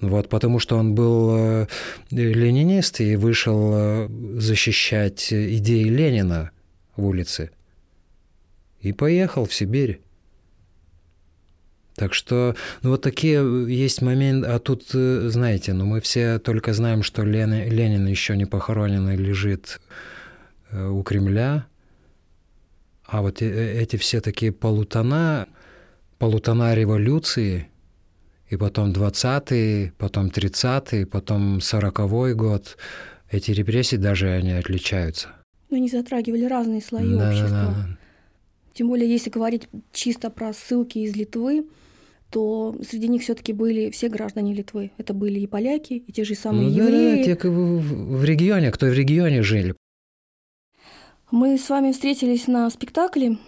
Вот, 0.00 0.28
потому 0.28 0.60
что 0.60 0.76
он 0.76 0.94
был 0.94 1.36
э, 1.36 1.66
ленинист 2.10 3.00
и 3.00 3.16
вышел 3.16 3.72
э, 3.74 4.08
защищать 4.38 5.32
идеи 5.32 5.84
Ленина 5.84 6.52
в 6.96 7.04
улице. 7.04 7.50
И 8.80 8.92
поехал 8.92 9.44
в 9.44 9.52
Сибирь. 9.52 10.00
Так 11.98 12.14
что, 12.14 12.54
ну 12.82 12.90
вот 12.90 13.02
такие 13.02 13.42
есть 13.68 14.02
моменты, 14.02 14.48
а 14.48 14.58
тут, 14.60 14.84
э, 14.94 15.28
знаете, 15.28 15.72
ну 15.72 15.84
мы 15.84 16.00
все 16.00 16.38
только 16.38 16.72
знаем, 16.72 17.02
что 17.02 17.24
Лен, 17.24 17.52
Ленин 17.52 18.06
еще 18.06 18.36
не 18.36 18.46
похоронен 18.46 19.10
и 19.10 19.16
лежит 19.16 19.80
э, 20.70 20.86
у 20.86 21.02
Кремля, 21.02 21.66
а 23.04 23.22
вот 23.22 23.42
э, 23.42 23.80
эти 23.82 23.96
все 23.96 24.20
такие 24.20 24.52
полутона, 24.52 25.48
полутона 26.18 26.74
революции, 26.74 27.68
и 28.48 28.56
потом 28.56 28.92
20-й, 28.92 29.92
потом 29.98 30.28
30-й, 30.28 31.04
потом 31.04 31.58
40-й 31.58 32.34
год, 32.34 32.76
эти 33.30 33.50
репрессии 33.50 33.96
даже 33.96 34.30
они 34.30 34.52
отличаются. 34.52 35.28
Но 35.68 35.78
они 35.78 35.88
затрагивали 35.88 36.44
разные 36.44 36.80
слои 36.80 37.14
да, 37.14 37.28
общества. 37.28 37.50
Да, 37.50 37.74
да. 37.74 37.98
Тем 38.72 38.86
более, 38.86 39.10
если 39.10 39.30
говорить 39.30 39.68
чисто 39.92 40.30
про 40.30 40.52
ссылки 40.52 40.98
из 40.98 41.16
Литвы, 41.16 41.66
то 42.30 42.76
среди 42.86 43.08
них 43.08 43.22
все-таки 43.22 43.52
были 43.52 43.90
все 43.90 44.08
граждане 44.08 44.54
Литвы. 44.54 44.90
Это 44.98 45.14
были 45.14 45.40
и 45.40 45.46
поляки, 45.46 45.94
и 45.94 46.12
те 46.12 46.24
же 46.24 46.34
самые 46.34 46.68
ну, 46.68 46.74
евреи. 46.74 47.18
Да, 47.18 47.24
те, 47.24 47.36
кто 47.36 47.50
в 47.50 48.24
регионе, 48.24 48.70
кто 48.70 48.86
в 48.86 48.92
регионе 48.92 49.42
жили. 49.42 49.74
Мы 51.30 51.58
с 51.58 51.68
вами 51.68 51.92
встретились 51.92 52.46
на 52.46 52.68
спектакле 52.70 53.38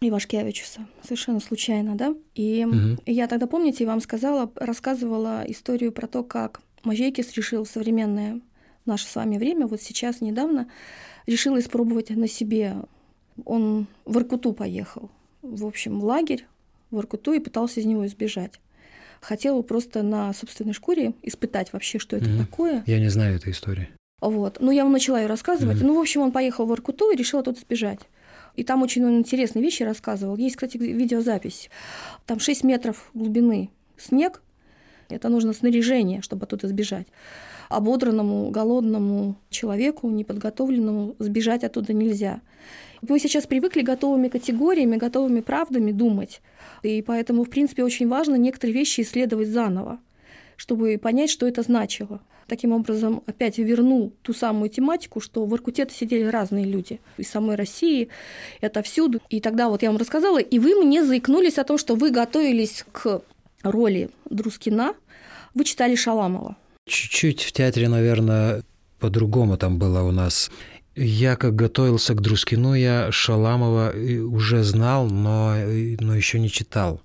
Ивашкевичуса, 0.00 0.86
совершенно 1.02 1.40
случайно, 1.40 1.94
да? 1.94 2.14
И 2.34 2.64
угу. 2.64 3.00
я 3.06 3.26
тогда, 3.26 3.46
помните, 3.46 3.86
вам 3.86 4.00
сказала, 4.00 4.50
рассказывала 4.56 5.42
историю 5.46 5.92
про 5.92 6.06
то, 6.06 6.22
как 6.22 6.60
Мажейкис 6.84 7.34
решил 7.34 7.64
в 7.64 7.68
современное 7.68 8.40
наше 8.84 9.06
с 9.06 9.16
вами 9.16 9.38
время, 9.38 9.66
вот 9.66 9.82
сейчас, 9.82 10.20
недавно, 10.20 10.68
решил 11.26 11.58
испробовать 11.58 12.10
на 12.10 12.28
себе. 12.28 12.76
Он 13.44 13.86
в 14.04 14.16
Иркуту 14.18 14.52
поехал, 14.52 15.10
в 15.42 15.66
общем, 15.66 16.00
в 16.00 16.04
лагерь, 16.04 16.46
в 16.90 16.98
Иркуту 16.98 17.32
и 17.32 17.40
пытался 17.40 17.80
из 17.80 17.86
него 17.86 18.06
избежать. 18.06 18.60
Хотел 19.20 19.62
просто 19.62 20.02
на 20.02 20.32
собственной 20.32 20.72
шкуре 20.72 21.14
испытать 21.22 21.72
вообще, 21.72 21.98
что 21.98 22.16
это 22.16 22.26
mm-hmm. 22.26 22.38
такое. 22.38 22.82
Я 22.86 23.00
не 23.00 23.08
знаю 23.08 23.36
этой 23.36 23.52
истории. 23.52 23.88
Вот. 24.20 24.58
Ну, 24.60 24.70
я 24.70 24.84
вам 24.84 24.92
начала 24.92 25.20
ее 25.20 25.26
рассказывать. 25.26 25.78
Mm-hmm. 25.78 25.86
Ну, 25.86 25.96
в 25.96 26.00
общем, 26.00 26.20
он 26.22 26.32
поехал 26.32 26.66
в 26.66 26.72
Иркуту 26.72 27.10
и 27.10 27.16
решил 27.16 27.40
оттуда 27.40 27.58
сбежать. 27.58 28.00
И 28.54 28.64
там 28.64 28.82
очень 28.82 29.04
он 29.04 29.18
интересные 29.18 29.62
вещи 29.62 29.82
рассказывал. 29.82 30.36
Есть, 30.36 30.56
кстати, 30.56 30.78
видеозапись. 30.78 31.70
Там 32.24 32.40
6 32.40 32.64
метров 32.64 33.10
глубины 33.14 33.70
снег, 33.98 34.42
Это 35.08 35.28
нужно 35.28 35.52
снаряжение, 35.52 36.22
чтобы 36.22 36.44
оттуда 36.44 36.68
сбежать. 36.68 37.06
Ободранному, 37.68 38.50
голодному 38.50 39.36
человеку, 39.50 40.08
неподготовленному, 40.08 41.16
сбежать 41.18 41.64
оттуда 41.64 41.92
нельзя. 41.92 42.40
Мы 43.02 43.18
сейчас 43.18 43.46
привыкли 43.46 43.82
готовыми 43.82 44.28
категориями, 44.28 44.96
готовыми 44.96 45.40
правдами 45.40 45.92
думать. 45.92 46.40
И 46.82 47.02
поэтому, 47.02 47.44
в 47.44 47.50
принципе, 47.50 47.84
очень 47.84 48.08
важно 48.08 48.36
некоторые 48.36 48.74
вещи 48.74 49.00
исследовать 49.02 49.48
заново, 49.48 49.98
чтобы 50.56 50.98
понять, 51.00 51.30
что 51.30 51.46
это 51.46 51.62
значило. 51.62 52.20
Таким 52.46 52.72
образом, 52.72 53.24
опять 53.26 53.58
верну 53.58 54.12
ту 54.22 54.32
самую 54.32 54.70
тематику, 54.70 55.20
что 55.20 55.44
в 55.44 55.54
Иркуте 55.54 55.86
сидели 55.90 56.24
разные 56.24 56.64
люди 56.64 57.00
из 57.16 57.28
самой 57.28 57.56
России, 57.56 58.08
это 58.60 58.82
всюду. 58.82 59.20
И 59.28 59.40
тогда 59.40 59.68
вот 59.68 59.82
я 59.82 59.90
вам 59.90 59.98
рассказала, 59.98 60.38
и 60.38 60.58
вы 60.60 60.76
мне 60.76 61.04
заикнулись 61.04 61.58
о 61.58 61.64
том, 61.64 61.76
что 61.76 61.96
вы 61.96 62.10
готовились 62.10 62.84
к 62.92 63.22
роли 63.70 64.10
Друскина, 64.30 64.94
вы 65.54 65.64
читали 65.64 65.94
Шаламова. 65.94 66.56
Чуть-чуть 66.86 67.42
в 67.42 67.52
театре, 67.52 67.88
наверное, 67.88 68.62
по-другому 68.98 69.56
там 69.56 69.78
было 69.78 70.02
у 70.02 70.12
нас. 70.12 70.50
Я 70.94 71.36
как 71.36 71.54
готовился 71.54 72.14
к 72.14 72.20
Друскину, 72.22 72.74
я 72.74 73.12
Шаламова 73.12 73.92
уже 74.30 74.62
знал, 74.62 75.08
но, 75.10 75.54
но 76.00 76.14
еще 76.14 76.38
не 76.38 76.50
читал. 76.50 77.02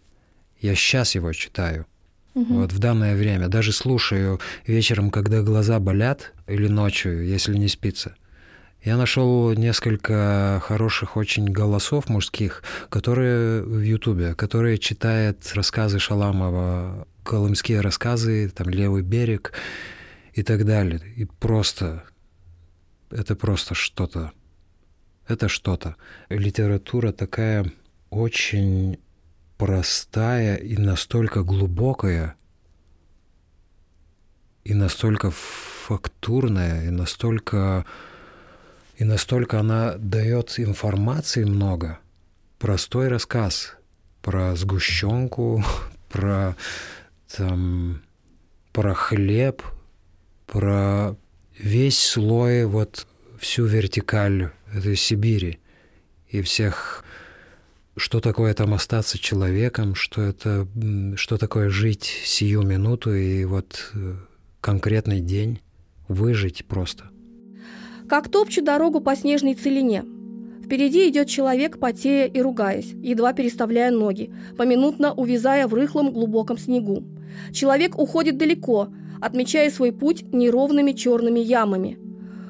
Я 0.61 0.75
сейчас 0.75 1.15
его 1.15 1.33
читаю. 1.33 1.85
Угу. 2.33 2.53
Вот 2.53 2.71
в 2.71 2.79
данное 2.79 3.15
время. 3.15 3.49
Даже 3.49 3.73
слушаю 3.73 4.39
вечером, 4.65 5.09
когда 5.09 5.41
глаза 5.41 5.79
болят, 5.79 6.33
или 6.47 6.67
ночью, 6.67 7.25
если 7.25 7.57
не 7.57 7.67
спится. 7.67 8.15
Я 8.83 8.97
нашел 8.97 9.53
несколько 9.53 10.59
хороших 10.63 11.15
очень 11.15 11.45
голосов 11.45 12.09
мужских, 12.09 12.63
которые 12.89 13.61
в 13.61 13.79
Ютубе, 13.79 14.33
которые 14.33 14.79
читают 14.79 15.51
рассказы 15.53 15.99
Шаламова, 15.99 17.07
колымские 17.23 17.81
рассказы, 17.81 18.49
там 18.49 18.69
«Левый 18.69 19.03
берег» 19.03 19.53
и 20.33 20.41
так 20.41 20.65
далее. 20.65 20.99
И 21.15 21.25
просто, 21.25 22.03
это 23.11 23.35
просто 23.35 23.75
что-то. 23.75 24.31
Это 25.27 25.47
что-то. 25.47 25.95
Литература 26.29 27.11
такая 27.11 27.71
очень 28.09 28.97
простая 29.57 30.55
и 30.55 30.75
настолько 30.75 31.43
глубокая, 31.43 32.35
и 34.63 34.73
настолько 34.73 35.29
фактурная, 35.31 36.87
и 36.87 36.89
настолько, 36.89 37.85
и 38.97 39.03
настолько 39.03 39.59
она 39.59 39.95
дает 39.97 40.59
информации 40.59 41.43
много. 41.43 41.99
Простой 42.59 43.07
рассказ 43.07 43.75
про 44.21 44.55
сгущенку, 44.55 45.63
про, 46.09 46.55
там, 47.35 48.01
про 48.71 48.93
хлеб, 48.93 49.63
про 50.45 51.15
весь 51.57 51.99
слой, 51.99 52.65
вот 52.65 53.07
всю 53.39 53.65
вертикаль 53.65 54.51
этой 54.73 54.95
Сибири 54.95 55.59
и 56.29 56.41
всех 56.41 57.03
что 57.97 58.19
такое 58.21 58.53
там 58.53 58.73
остаться 58.73 59.17
человеком, 59.17 59.95
что 59.95 60.21
это, 60.21 60.67
что 61.15 61.37
такое 61.37 61.69
жить 61.69 62.05
сию 62.23 62.61
минуту 62.63 63.13
и 63.13 63.43
вот 63.43 63.91
э, 63.93 64.15
конкретный 64.61 65.19
день, 65.19 65.59
выжить 66.07 66.65
просто. 66.65 67.05
Как 68.11 68.27
топчу 68.27 68.61
дорогу 68.61 68.99
по 68.99 69.15
снежной 69.15 69.53
целине. 69.53 70.03
Впереди 70.65 71.07
идет 71.07 71.29
человек, 71.29 71.79
потея 71.79 72.25
и 72.25 72.41
ругаясь, 72.41 72.91
едва 73.01 73.31
переставляя 73.31 73.89
ноги, 73.89 74.33
поминутно 74.57 75.13
увязая 75.13 75.65
в 75.65 75.73
рыхлом 75.73 76.11
глубоком 76.11 76.57
снегу. 76.57 77.05
Человек 77.53 77.97
уходит 77.97 78.37
далеко, 78.37 78.89
отмечая 79.21 79.71
свой 79.71 79.93
путь 79.93 80.25
неровными 80.33 80.91
черными 80.91 81.39
ямами. 81.39 81.99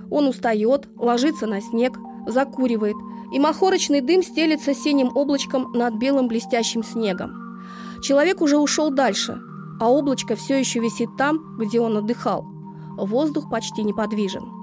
Он 0.09 0.27
устает, 0.27 0.87
ложится 0.95 1.45
на 1.45 1.61
снег, 1.61 1.95
закуривает– 2.25 2.95
и 3.31 3.39
махорочный 3.39 4.01
дым 4.01 4.23
стелится 4.23 4.73
синим 4.73 5.11
облачком 5.15 5.71
над 5.73 5.93
белым 5.99 6.27
блестящим 6.27 6.83
снегом. 6.83 7.31
Человек 8.01 8.41
уже 8.41 8.57
ушел 8.57 8.89
дальше, 8.89 9.39
а 9.79 9.91
облачко 9.91 10.35
все 10.35 10.57
еще 10.57 10.79
висит 10.79 11.09
там, 11.19 11.55
где 11.59 11.79
он 11.79 11.95
отдыхал. 11.97 12.45
Воздух 12.97 13.49
почти 13.51 13.83
неподвижен. 13.83 14.60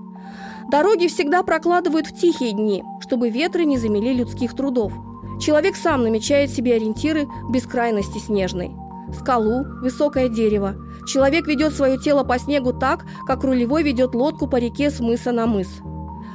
Дороги 0.68 1.06
всегда 1.06 1.42
прокладывают 1.42 2.06
в 2.06 2.14
тихие 2.14 2.52
дни, 2.52 2.84
чтобы 3.00 3.30
ветры 3.30 3.64
не 3.64 3.78
замели 3.78 4.12
людских 4.12 4.54
трудов. 4.54 4.92
Человек 5.40 5.76
сам 5.76 6.02
намечает 6.02 6.50
себе 6.50 6.74
ориентиры 6.74 7.26
бескрайности 7.48 8.18
снежной. 8.18 8.72
Скалу, 9.14 9.64
высокое 9.82 10.28
дерево. 10.28 10.76
Человек 11.06 11.46
ведет 11.46 11.74
свое 11.74 11.98
тело 11.98 12.24
по 12.24 12.38
снегу 12.38 12.72
так, 12.72 13.06
как 13.26 13.44
рулевой 13.44 13.82
ведет 13.82 14.14
лодку 14.14 14.46
по 14.46 14.56
реке 14.56 14.90
с 14.90 15.00
мыса 15.00 15.32
на 15.32 15.46
мыс– 15.46 15.68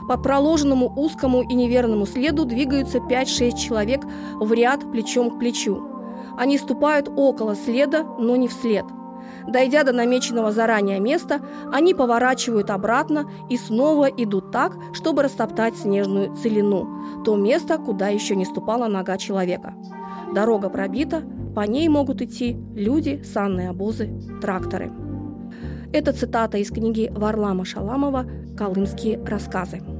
по 0.07 0.17
проложенному 0.17 0.91
узкому 0.95 1.41
и 1.41 1.53
неверному 1.53 2.05
следу 2.05 2.45
двигаются 2.45 2.97
5-6 2.97 3.57
человек 3.57 4.01
в 4.39 4.51
ряд 4.51 4.91
плечом 4.91 5.31
к 5.31 5.39
плечу. 5.39 5.81
Они 6.37 6.57
ступают 6.57 7.09
около 7.15 7.55
следа, 7.55 8.03
но 8.19 8.35
не 8.35 8.47
вслед. 8.47 8.85
Дойдя 9.47 9.84
до 9.84 9.91
намеченного 9.91 10.51
заранее 10.51 10.99
места, 10.99 11.41
они 11.71 11.93
поворачивают 11.93 12.69
обратно 12.69 13.29
и 13.49 13.58
снова 13.58 14.06
идут 14.06 14.51
так, 14.51 14.73
чтобы 14.93 15.23
растоптать 15.23 15.75
снежную 15.75 16.36
целину, 16.36 17.23
то 17.23 17.36
место, 17.36 17.77
куда 17.77 18.08
еще 18.08 18.36
не 18.36 18.45
ступала 18.45 18.88
нога 18.88 19.17
человека. 19.17 19.73
Дорога 20.34 20.69
пробита, 20.69 21.23
по 21.56 21.62
ней 21.62 21.88
могут 21.89 22.21
идти 22.21 22.58
люди, 22.73 23.21
санные 23.23 23.69
обозы, 23.69 24.19
тракторы. 24.41 24.91
Это 25.91 26.12
цитата 26.12 26.58
из 26.58 26.71
книги 26.71 27.12
Варлама 27.13 27.65
Шаламова 27.65 28.25
«Колымские 28.58 29.23
рассказы». 29.23 29.92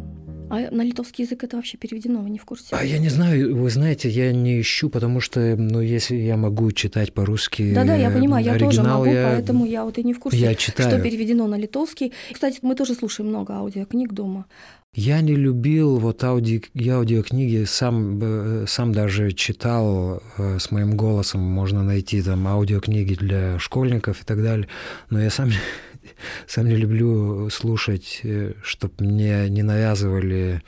А 0.54 0.70
на 0.70 0.84
литовский 0.84 1.24
язык 1.24 1.44
это 1.44 1.56
вообще 1.56 1.78
переведено, 1.80 2.22
вы 2.22 2.30
не 2.30 2.38
в 2.38 2.46
курсе? 2.46 2.68
А 2.76 2.84
я 2.84 3.00
не 3.00 3.10
знаю, 3.10 3.58
вы 3.58 3.72
знаете, 3.72 4.08
я 4.08 4.32
не 4.32 4.62
ищу, 4.62 4.88
потому 4.88 5.20
что, 5.20 5.56
ну, 5.58 5.82
если 5.82 6.16
я 6.16 6.38
могу 6.38 6.72
читать 6.72 7.12
по-русски 7.12 7.74
Да-да, 7.74 7.96
я 7.96 8.12
понимаю, 8.12 8.46
я 8.46 8.60
тоже 8.60 8.84
могу, 8.84 9.06
я... 9.06 9.32
поэтому 9.32 9.66
я 9.66 9.84
вот 9.84 9.98
и 9.98 10.04
не 10.04 10.14
в 10.14 10.20
курсе, 10.20 10.38
я 10.38 10.54
читаю. 10.54 10.92
что 10.92 11.02
переведено 11.02 11.48
на 11.48 11.56
литовский. 11.56 12.14
Кстати, 12.32 12.60
мы 12.62 12.76
тоже 12.76 12.94
слушаем 12.94 13.30
много 13.30 13.56
аудиокниг 13.56 14.14
дома. 14.14 14.46
Я 14.94 15.22
не 15.22 15.34
любил 15.34 15.98
вот 15.98 16.24
ауди... 16.24 16.64
я 16.76 16.98
аудиокниги, 16.98 17.64
сам, 17.64 18.20
э, 18.22 18.66
сам 18.68 18.92
даже 18.92 19.32
читал 19.32 20.22
э, 20.38 20.60
с 20.60 20.70
моим 20.70 20.96
голосом, 20.96 21.42
можно 21.42 21.82
найти 21.82 22.22
там 22.22 22.46
аудиокниги 22.48 23.16
для 23.16 23.58
школьников 23.58 24.22
и 24.22 24.24
так 24.24 24.44
далее, 24.44 24.68
но 25.10 25.20
я 25.20 25.32
сам 25.32 25.50
сам 26.48 26.68
не 26.68 26.76
люблю 26.76 27.50
слушать, 27.50 28.22
э, 28.24 28.54
чтобы 28.64 28.94
мне 29.00 29.50
не 29.50 29.64
навязывали 29.64 30.62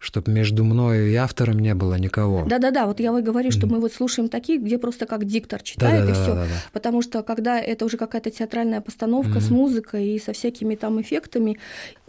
чтобы 0.00 0.32
между 0.32 0.64
мной 0.64 1.12
и 1.12 1.14
автором 1.14 1.58
не 1.58 1.74
было 1.74 1.94
никого. 1.94 2.44
Да-да-да, 2.46 2.86
вот 2.86 3.00
я 3.00 3.12
вы 3.12 3.20
говорю, 3.20 3.50
что 3.50 3.66
мы 3.66 3.78
вот 3.80 3.92
слушаем 3.92 4.30
такие, 4.30 4.58
где 4.58 4.78
просто 4.78 5.04
как 5.04 5.26
диктор 5.26 5.62
читает 5.62 6.06
да, 6.06 6.10
и 6.10 6.14
все, 6.14 6.46
потому 6.72 7.02
что 7.02 7.22
когда 7.22 7.60
это 7.60 7.84
уже 7.84 7.98
какая-то 7.98 8.30
театральная 8.30 8.80
постановка 8.80 9.38
mm-hmm. 9.38 9.46
с 9.46 9.50
музыкой 9.50 10.08
и 10.08 10.18
со 10.18 10.32
всякими 10.32 10.74
там 10.74 11.00
эффектами, 11.02 11.58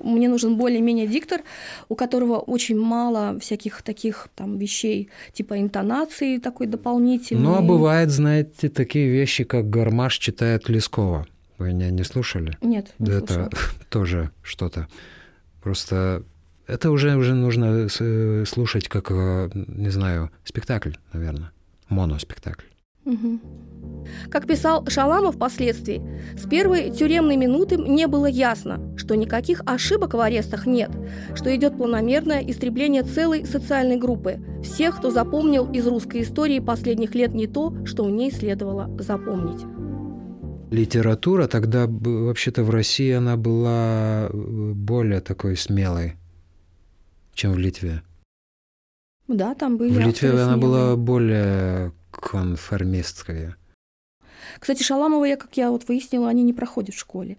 мне 0.01 0.29
нужен 0.29 0.55
более-менее 0.55 1.05
диктор, 1.05 1.41
у 1.89 1.95
которого 1.95 2.37
очень 2.37 2.79
мало 2.79 3.37
всяких 3.39 3.81
таких 3.81 4.29
там 4.35 4.57
вещей, 4.57 5.09
типа 5.33 5.59
интонации 5.59 6.37
такой 6.37 6.67
дополнительной. 6.67 7.43
Ну 7.43 7.55
а 7.55 7.61
бывает, 7.61 8.09
знаете, 8.09 8.69
такие 8.69 9.09
вещи, 9.09 9.43
как 9.43 9.69
гармаш 9.69 10.17
читает 10.17 10.69
Лескова. 10.69 11.27
Вы 11.61 11.73
меня 11.73 11.91
не 11.91 12.03
слушали? 12.03 12.57
Нет, 12.61 12.91
не 12.97 13.05
да 13.05 13.19
слушала. 13.19 13.45
это 13.45 13.57
тоже 13.89 14.31
что-то. 14.41 14.87
Просто 15.61 16.23
это 16.65 16.89
уже, 16.89 17.15
уже 17.15 17.35
нужно 17.35 17.87
э, 17.99 18.45
слушать 18.47 18.87
как, 18.87 19.11
э, 19.11 19.51
не 19.53 19.89
знаю, 19.89 20.31
спектакль, 20.43 20.93
наверное. 21.13 21.51
Моноспектакль. 21.87 22.65
Угу. 23.05 23.39
Как 24.31 24.47
писал 24.47 24.87
Шаламов 24.87 25.35
впоследствии, 25.35 26.01
с 26.35 26.47
первой 26.47 26.89
тюремной 26.89 27.35
минуты 27.35 27.77
мне 27.77 28.07
было 28.07 28.25
ясно, 28.25 28.95
что 28.97 29.13
никаких 29.13 29.61
ошибок 29.67 30.15
в 30.15 30.19
арестах 30.19 30.65
нет, 30.65 30.89
что 31.35 31.55
идет 31.55 31.77
планомерное 31.77 32.41
истребление 32.41 33.03
целой 33.03 33.45
социальной 33.45 33.97
группы, 33.97 34.39
всех, 34.63 34.97
кто 34.97 35.11
запомнил 35.11 35.71
из 35.71 35.85
русской 35.85 36.23
истории 36.23 36.59
последних 36.59 37.13
лет 37.13 37.35
не 37.35 37.45
то, 37.45 37.85
что 37.85 38.03
в 38.03 38.09
ней 38.09 38.31
следовало 38.31 38.89
запомнить 38.99 39.63
литература 40.71 41.47
тогда 41.47 41.85
вообще-то 41.87 42.63
в 42.63 42.69
России 42.69 43.11
она 43.11 43.37
была 43.37 44.29
э, 44.29 44.71
более 44.73 45.21
такой 45.21 45.55
смелой, 45.55 46.15
чем 47.33 47.51
в 47.51 47.59
Литве. 47.59 48.01
Да, 49.27 49.53
там 49.53 49.77
были. 49.77 49.91
В 49.91 49.99
Литве 49.99 50.31
она 50.31 50.55
смелые. 50.55 50.61
была 50.61 50.95
более 50.95 51.93
конформистская. 52.11 53.57
Кстати, 54.59 54.83
Шаламова, 54.83 55.25
я, 55.25 55.37
как 55.37 55.55
я 55.55 55.69
вот 55.71 55.87
выяснила, 55.87 56.27
они 56.27 56.43
не 56.43 56.53
проходят 56.53 56.95
в 56.95 56.99
школе. 56.99 57.37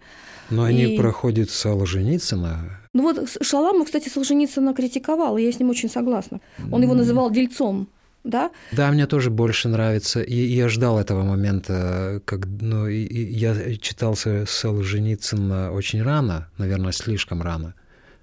Но 0.49 0.67
и... 0.67 0.73
они 0.73 0.97
проходят 0.97 1.49
Солженицына. 1.49 2.79
Ну 2.93 3.03
вот 3.03 3.29
Шаламов, 3.41 3.87
кстати, 3.87 4.09
Солженицына 4.09 4.73
критиковал, 4.73 5.37
и 5.37 5.43
я 5.43 5.51
с 5.51 5.59
ним 5.59 5.69
очень 5.69 5.89
согласна. 5.89 6.39
Он 6.71 6.81
его 6.81 6.93
называл 6.93 7.29
дельцом. 7.29 7.87
Да? 8.23 8.51
Да, 8.71 8.91
мне 8.91 9.05
тоже 9.05 9.29
больше 9.29 9.67
нравится. 9.67 10.21
И 10.21 10.35
я 10.35 10.69
ждал 10.69 10.99
этого 10.99 11.23
момента, 11.23 12.21
как, 12.25 12.45
ну, 12.45 12.87
и, 12.87 13.03
и 13.03 13.33
я 13.33 13.75
читался 13.77 14.45
Солженицына 14.47 15.71
очень 15.71 16.01
рано, 16.01 16.49
наверное, 16.57 16.91
слишком 16.91 17.41
рано. 17.41 17.75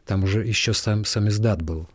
Там 0.07 0.25
уже 0.25 0.45
еще 0.45 0.73
сам, 0.73 1.05
сам 1.05 1.29
издат 1.29 1.63
был. 1.63 1.89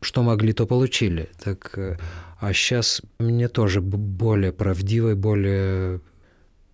Что 0.00 0.22
могли, 0.22 0.52
то 0.52 0.66
получили. 0.66 1.28
Так, 1.42 1.76
э, 1.76 1.96
а 2.40 2.52
сейчас 2.52 3.02
мне 3.18 3.48
тоже 3.48 3.80
более 3.80 4.52
правдивый, 4.52 5.16
более 5.16 6.00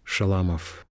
Шаламов. 0.03 0.84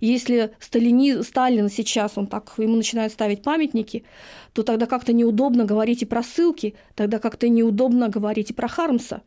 Если 0.00 0.50
Сталини, 0.60 1.22
Сталин 1.22 1.68
сейчас, 1.68 2.12
он 2.16 2.26
так, 2.26 2.52
ему 2.58 2.76
начинают 2.76 3.12
ставить 3.12 3.42
памятники, 3.42 4.04
то 4.52 4.62
тогда 4.62 4.86
как-то 4.86 5.12
неудобно 5.12 5.64
говорить 5.64 6.02
и 6.02 6.06
про 6.06 6.22
ссылки, 6.22 6.74
тогда 6.94 7.18
как-то 7.18 7.48
неудобно 7.48 8.08
говорить 8.08 8.50
и 8.50 8.54
про 8.54 8.68
Хармса. 8.68 9.22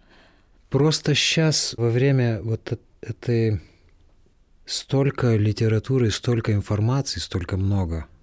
Просто 0.69 1.15
сейчас, 1.15 1.73
во 1.77 1.89
время 1.89 2.41
вот 2.41 2.79
этой 3.01 3.59
столько 4.65 5.35
литературы, 5.35 6.12
столько 6.12 6.53
информации, 6.53 7.19
столько 7.19 7.57
много– 7.57 8.05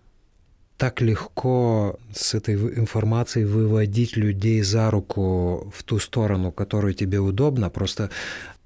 так 0.77 1.01
легко 1.01 1.99
с 2.13 2.35
этой 2.35 2.55
информацией 2.55 3.47
выводить 3.47 4.17
людей 4.17 4.63
за 4.63 4.91
руку 4.91 5.73
в 5.75 5.83
ту 5.83 5.99
сторону, 5.99 6.53
которую 6.53 6.95
тебе 6.95 7.19
удобно. 7.19 7.71
Просто 7.71 8.11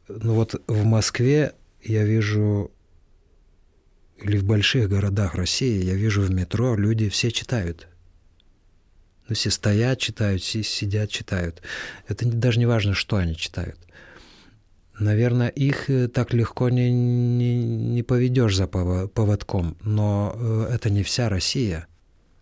ну 0.08 0.34
вот 0.34 0.60
в 0.66 0.84
Москве 0.84 1.52
я 1.82 2.04
вижу 2.04 2.70
или 4.22 4.37
в 4.37 4.44
больших 4.44 4.88
городах 4.88 5.35
России 5.35 5.85
я 5.85 5.94
вижу 5.94 6.22
в 6.22 6.30
метро 6.30 6.76
люди 6.76 7.09
все 7.09 7.30
читают. 7.30 7.88
Ну, 9.28 9.35
все 9.35 9.50
стоят, 9.50 9.98
читают, 9.98 10.42
все 10.42 10.62
сидят, 10.62 11.11
читают. 11.11 11.62
Это 12.09 12.26
даже 12.26 12.59
не 12.59 12.66
важно, 12.66 12.94
что 12.94 13.16
они 13.16 13.37
читают. 13.37 13.78
Наверное, 14.98 15.48
их 15.48 15.88
э, 15.88 16.09
так 16.09 16.35
легко 16.35 16.68
не, 16.68 16.90
не, 16.90 17.62
не 17.64 18.02
поведешь 18.02 18.56
за 18.56 18.66
поводком, 18.66 19.76
но 19.83 20.35
э, 20.35 20.70
это 20.74 20.90
не 20.90 21.02
вся 21.02 21.28
Россия. 21.28 21.87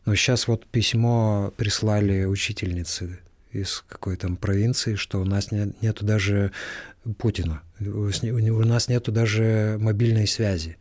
Но 0.06 0.14
сейчас 0.14 0.48
вот 0.48 0.66
письмо 0.66 1.52
прислали 1.56 2.24
учительницы 2.24 3.20
из 3.52 3.84
какой 3.86 4.16
то 4.16 4.28
провинции, 4.34 4.94
что 4.96 5.20
у 5.20 5.24
нас 5.24 5.52
нет, 5.52 5.80
нету 5.82 6.04
даже 6.04 6.52
Путина, 7.18 7.62
у 7.80 8.64
нас 8.64 8.88
нету 8.88 9.12
даже 9.12 9.76
мобильной 9.80 10.26
связи 10.26 10.78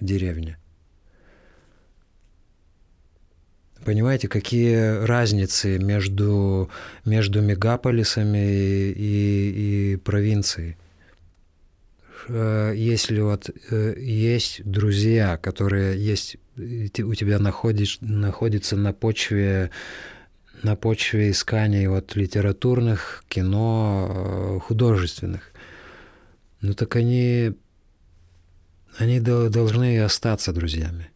деревне. 0.00 0.56
Понимаете, 3.84 4.28
какие 4.28 5.04
разницы 5.04 5.78
между, 5.78 6.70
между 7.06 7.40
мегаполисами 7.40 8.92
и, 8.92 9.92
и, 9.92 9.96
провинцией? 9.96 10.76
Э, 12.28 12.74
если 12.76 13.20
вот 13.20 13.50
э, 13.70 13.94
есть 13.98 14.60
друзья, 14.64 15.38
которые 15.38 15.98
есть 15.98 16.36
у 16.56 17.14
тебя 17.14 17.38
находишь, 17.38 17.98
находится 18.02 18.76
на 18.76 18.92
почве 18.92 19.70
на 20.62 20.76
почве 20.76 21.30
исканий 21.30 21.86
вот 21.86 22.16
литературных, 22.16 23.24
кино, 23.28 24.08
э, 24.10 24.58
художественных. 24.60 25.52
Ну 26.60 26.74
так 26.74 26.96
они, 26.96 27.52
они 28.98 29.20
должны 29.20 30.00
остаться 30.00 30.52
друзьями. 30.52 31.10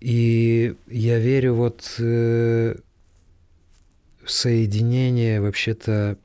И 0.00 0.74
я 0.88 1.18
верю 1.18 1.54
вот 1.54 1.98
в 1.98 2.76
соединение 4.26 5.40
вообще-то 5.40 6.18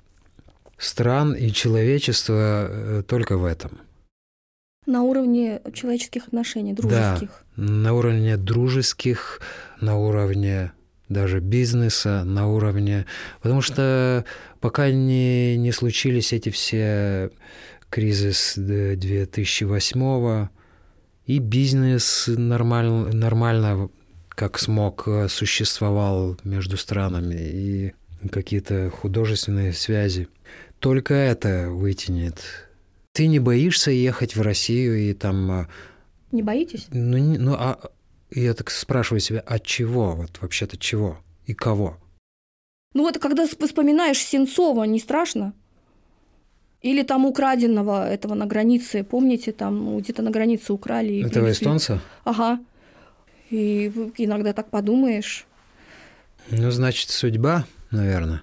стран 0.78 1.34
и 1.34 1.52
человечества 1.52 2.68
э, 2.68 3.04
только 3.08 3.38
в 3.38 3.46
этом. 3.46 3.80
На 4.88 5.04
уровне 5.04 5.62
человеческих 5.74 6.28
отношений, 6.28 6.74
дружеских. 6.74 7.44
Да, 7.56 7.64
на 7.64 7.94
уровне 7.94 8.36
дружеских, 8.36 9.40
на 9.80 9.98
уровне 9.98 10.72
даже 11.08 11.40
бизнеса, 11.40 12.24
на 12.26 12.48
уровне... 12.48 13.06
Потому 13.42 13.62
что 13.62 14.26
пока 14.60 14.90
не, 14.90 15.56
не 15.58 15.72
случились 15.72 16.34
эти 16.34 16.50
все 16.50 17.30
кризис 17.92 18.54
2008 18.56 20.48
и 21.28 21.38
бизнес 21.38 22.26
нормально, 22.28 23.14
нормально 23.14 23.90
как 24.30 24.58
смог, 24.58 25.08
существовал 25.30 26.38
между 26.44 26.78
странами, 26.78 27.36
и 27.36 27.94
какие-то 28.32 28.90
художественные 28.90 29.74
связи 29.74 30.30
только 30.80 31.14
это 31.14 31.70
вытянет. 31.70 32.70
Ты 33.12 33.28
не 33.28 33.40
боишься 33.40 33.92
ехать 33.92 34.36
в 34.36 34.42
Россию 34.42 34.98
и 34.98 35.14
там... 35.14 35.52
А, 35.52 35.68
не 36.32 36.42
боитесь? 36.42 36.88
Ну, 36.92 37.18
ну 37.38 37.54
а 37.54 37.92
я 38.32 38.54
так 38.54 38.72
спрашиваю 38.72 39.20
себя, 39.20 39.42
от 39.42 39.66
чего? 39.66 40.16
Вот 40.16 40.40
вообще-то 40.42 40.78
чего? 40.78 41.20
И 41.46 41.54
кого? 41.54 41.98
Ну 42.94 43.04
вот 43.04 43.20
когда 43.20 43.46
вспоминаешь 43.46 44.20
Сенцова, 44.20 44.86
не 44.86 45.00
страшно? 45.00 45.54
Или 46.82 47.04
там 47.04 47.26
украденного 47.26 48.10
этого 48.10 48.34
на 48.34 48.46
границе, 48.46 49.04
помните, 49.04 49.52
там 49.52 49.86
ну, 49.86 50.00
где-то 50.00 50.22
на 50.24 50.32
границе 50.32 50.74
украли. 50.74 51.20
Этого 51.20 51.46
привезли. 51.46 51.52
эстонца? 51.66 52.02
Ага. 52.24 52.60
И 53.52 53.92
иногда 54.18 54.54
так 54.54 54.70
подумаешь. 54.70 55.46
Ну, 56.50 56.72
значит, 56.72 57.10
судьба, 57.10 57.66
наверное 57.92 58.42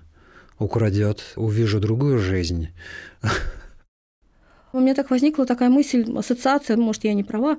украдет, 0.59 1.23
увижу 1.37 1.81
другую 1.81 2.19
жизнь. 2.19 2.69
У 4.73 4.81
меня 4.81 4.95
так 4.95 5.11
возникла 5.11 5.47
такая 5.47 5.71
мысль, 5.71 6.05
ассоциация, 6.17 6.77
может, 6.77 7.05
я 7.05 7.15
не 7.15 7.25
права, 7.25 7.59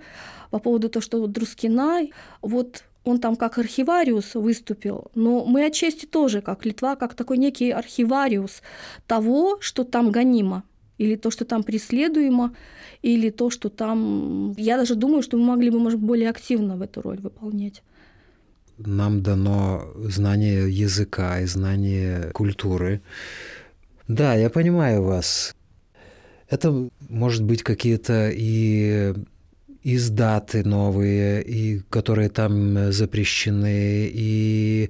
по 0.52 0.60
поводу 0.60 0.90
того, 0.90 1.02
что 1.02 1.20
вот 1.20 1.32
Друскина, 1.32 2.08
вот 2.42 2.84
он 3.04 3.20
там 3.20 3.36
как 3.36 3.58
архивариус 3.58 4.36
выступил, 4.36 5.12
но 5.16 5.46
мы 5.46 5.66
отчасти 5.66 6.06
тоже, 6.06 6.42
как 6.42 6.66
Литва, 6.66 6.96
как 6.96 7.14
такой 7.16 7.38
некий 7.38 7.72
архивариус 7.72 8.62
того, 9.08 9.58
что 9.62 9.84
там 9.84 10.12
гонимо, 10.12 10.64
или 10.98 11.16
то, 11.16 11.32
что 11.32 11.46
там 11.46 11.64
преследуемо, 11.64 12.54
или 13.02 13.30
то, 13.30 13.50
что 13.50 13.70
там... 13.70 14.54
Я 14.58 14.78
даже 14.78 14.96
думаю, 14.96 15.24
что 15.24 15.38
мы 15.38 15.46
могли 15.46 15.70
бы, 15.70 15.80
может, 15.80 16.00
более 16.00 16.30
активно 16.30 16.76
в 16.76 16.82
эту 16.82 17.02
роль 17.02 17.20
выполнять 17.20 17.84
нам 18.80 19.22
дано 19.22 19.92
знание 19.96 20.72
языка 20.72 21.42
и 21.42 21.46
знание 21.46 22.32
культуры. 22.34 23.02
Да, 24.08 24.34
я 24.34 24.50
понимаю 24.50 25.04
вас. 25.04 25.56
Это 26.50 26.90
может 27.10 27.44
быть 27.44 27.62
какие-то 27.62 28.32
и 28.34 29.14
издаты 29.84 30.64
новые, 30.64 31.42
и 31.44 31.82
которые 31.90 32.30
там 32.30 32.92
запрещены, 32.92 34.10
и, 34.12 34.90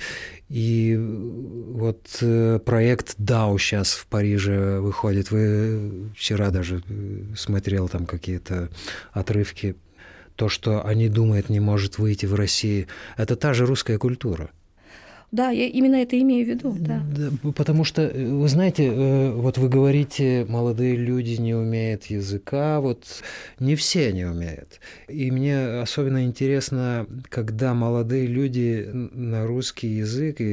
и 0.50 0.98
вот 0.98 2.18
э, 2.22 2.60
проект 2.66 3.18
DAO 3.20 3.58
сейчас 3.60 3.94
в 3.94 4.08
Париже 4.08 4.80
выходит. 4.80 5.32
Вы 5.32 6.10
вчера 6.16 6.50
даже 6.50 6.82
смотрел 7.36 7.88
там 7.88 8.06
какие-то 8.06 8.70
отрывки 9.12 9.76
то, 10.36 10.48
что 10.48 10.86
они 10.86 11.10
думают, 11.10 11.50
не 11.50 11.60
может 11.60 11.98
выйти 11.98 12.26
в 12.26 12.34
России, 12.34 12.88
это 13.18 13.36
та 13.36 13.54
же 13.54 13.66
русская 13.66 13.98
культура. 13.98 14.50
Да, 15.32 15.52
я 15.52 15.68
именно 15.68 15.98
это 15.98 16.20
имею 16.20 16.46
в 16.46 16.50
виду, 16.50 16.76
да. 16.80 17.04
да. 17.16 17.52
Потому 17.52 17.84
что, 17.84 18.02
э, 18.02 18.32
вы 18.32 18.48
знаете, 18.48 18.88
э, 18.88 19.32
вот 19.32 19.60
вы 19.60 19.70
говорите, 19.70 20.46
молодые 20.50 20.96
люди 20.96 21.40
не 21.40 21.54
умеют 21.54 22.06
языка, 22.06 22.80
вот 22.80 23.06
не 23.60 23.76
все 23.76 24.12
не 24.12 24.26
умеют. 24.26 24.80
И 25.08 25.30
мне 25.30 25.82
особенно 25.82 26.24
интересно, 26.26 27.06
когда 27.30 27.76
молодые 27.76 28.26
люди 28.26 28.90
на 28.92 29.46
русский 29.46 29.88
язык 29.88 30.38
и 30.42 30.46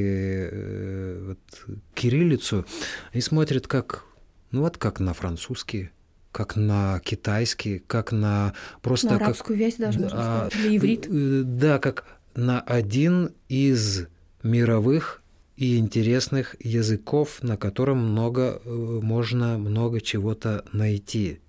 э, 0.51 1.23
вот, 1.29 1.77
кириллицу, 1.95 2.65
они 3.13 3.21
смотрят 3.21 3.67
как, 3.67 4.05
ну 4.51 4.61
вот 4.61 4.77
как 4.77 4.99
на 4.99 5.13
французский 5.13 5.89
как 6.31 6.55
на 6.55 6.99
китайский, 6.99 7.79
как 7.79 8.11
на 8.11 8.53
просто... 8.83 9.09
На 9.09 9.15
арабскую 9.15 9.57
как, 9.57 9.65
вязь 9.65 9.75
даже, 9.77 9.99
можно 10.01 10.19
а, 10.21 10.49
сказать, 10.51 10.65
или 10.65 10.77
иврит. 10.77 11.57
Да, 11.57 11.79
как 11.79 12.05
на 12.35 12.61
один 12.61 13.31
из 13.49 14.05
мировых 14.43 15.21
и 15.55 15.77
интересных 15.77 16.55
языков, 16.59 17.39
на 17.41 17.57
котором 17.57 17.97
много, 17.97 18.61
э, 18.63 18.69
можно 18.69 19.57
много 19.57 20.01
чего-то 20.01 20.65
найти. 20.71 21.39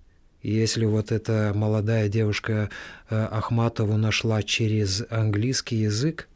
Если 0.43 0.85
вот 0.85 1.13
эта 1.13 1.53
молодая 1.55 2.09
девушка 2.09 2.71
э, 3.11 3.17
Ахматову 3.17 3.97
нашла 3.97 4.43
через 4.43 5.05
английский 5.11 5.77
язык, 5.77 6.29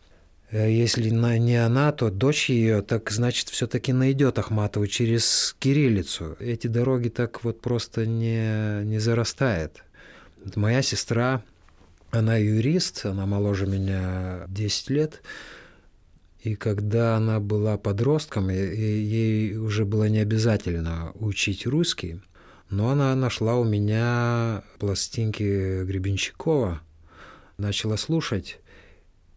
Э, 0.53 0.71
если 0.71 1.09
не 1.09 1.57
она, 1.57 1.93
то 1.93 2.11
дочь 2.11 2.51
ее, 2.51 2.83
так 2.83 3.11
значит, 3.11 3.49
все-таки 3.49 3.93
найдет 3.93 4.39
Ахматову 4.39 4.87
через 4.87 5.57
кириллицу. 5.59 6.37
Эти 6.39 6.67
дороги 6.67 7.09
так 7.09 7.43
вот 7.43 7.61
просто 7.61 8.07
не, 8.07 8.85
не 8.85 8.99
зарастает. 8.99 9.83
Моя 10.55 10.83
сестра, 10.83 11.43
она 12.11 12.37
юрист, 12.37 13.07
она 13.07 13.27
моложе 13.27 13.67
меня 13.67 14.45
10 14.49 14.91
лет, 14.91 15.23
И 16.43 16.57
когда 16.57 17.17
она 17.17 17.39
была 17.39 17.79
подростком, 17.79 18.49
ей 18.49 19.57
уже 19.57 19.85
было 19.85 20.09
не 20.09 20.19
обязательно 20.19 21.13
учить 21.15 21.67
русский, 21.67 22.21
но 22.69 22.91
она 22.91 23.15
нашла 23.15 23.55
у 23.55 23.65
меня 23.65 24.65
пластинки 24.81 25.85
Гребенщикова, 25.85 26.81
начала 27.59 27.97
слушать 27.97 28.59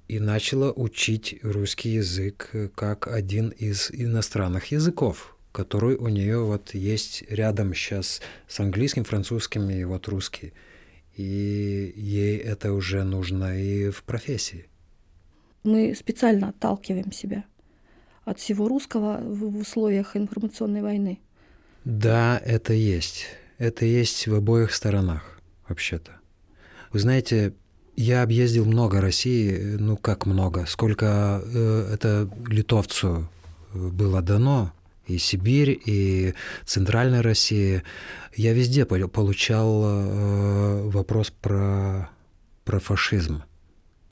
и 0.08 0.20
начала 0.20 0.72
учить 0.72 1.38
русский 1.44 1.90
язык 1.90 2.50
как 2.74 3.08
один 3.08 3.50
из 3.50 3.92
иностранных 3.92 4.72
языков, 4.72 5.38
который 5.52 5.98
у 5.98 6.08
нее 6.08 6.44
вот 6.44 6.74
есть 6.74 7.24
рядом 7.30 7.76
сейчас 7.76 8.20
с 8.48 8.60
английским, 8.60 9.04
французским 9.04 9.70
и 9.70 9.84
вот 9.84 10.08
русский. 10.08 10.54
И 11.16 11.94
ей 11.96 12.38
это 12.38 12.74
уже 12.74 13.04
нужно 13.04 13.62
и 13.62 13.92
в 13.92 14.04
профессии 14.04 14.66
мы 15.66 15.96
специально 15.96 16.50
отталкиваем 16.50 17.12
себя 17.12 17.46
от 18.24 18.40
всего 18.40 18.68
русского 18.68 19.20
в 19.22 19.58
условиях 19.58 20.16
информационной 20.16 20.82
войны. 20.82 21.20
Да, 21.84 22.42
это 22.44 22.74
есть. 22.74 23.26
Это 23.58 23.86
есть 23.86 24.28
в 24.28 24.34
обоих 24.34 24.74
сторонах, 24.74 25.40
вообще-то. 25.68 26.12
Вы 26.92 27.00
знаете, 27.00 27.54
я 27.96 28.24
объездил 28.24 28.66
много 28.66 29.00
России, 29.00 29.76
ну 29.80 29.96
как 29.96 30.26
много, 30.26 30.66
сколько 30.66 31.42
э, 31.46 31.92
это 31.94 32.30
литовцу 32.48 33.30
было 33.74 34.22
дано, 34.22 34.74
и 35.08 35.18
Сибирь, 35.18 35.80
и 35.86 36.34
Центральная 36.66 37.22
Россия. 37.22 37.84
Я 38.36 38.54
везде 38.54 38.86
получал 38.86 39.84
э, 39.86 40.90
вопрос 40.90 41.32
про, 41.32 42.10
про 42.64 42.80
фашизм. 42.80 43.44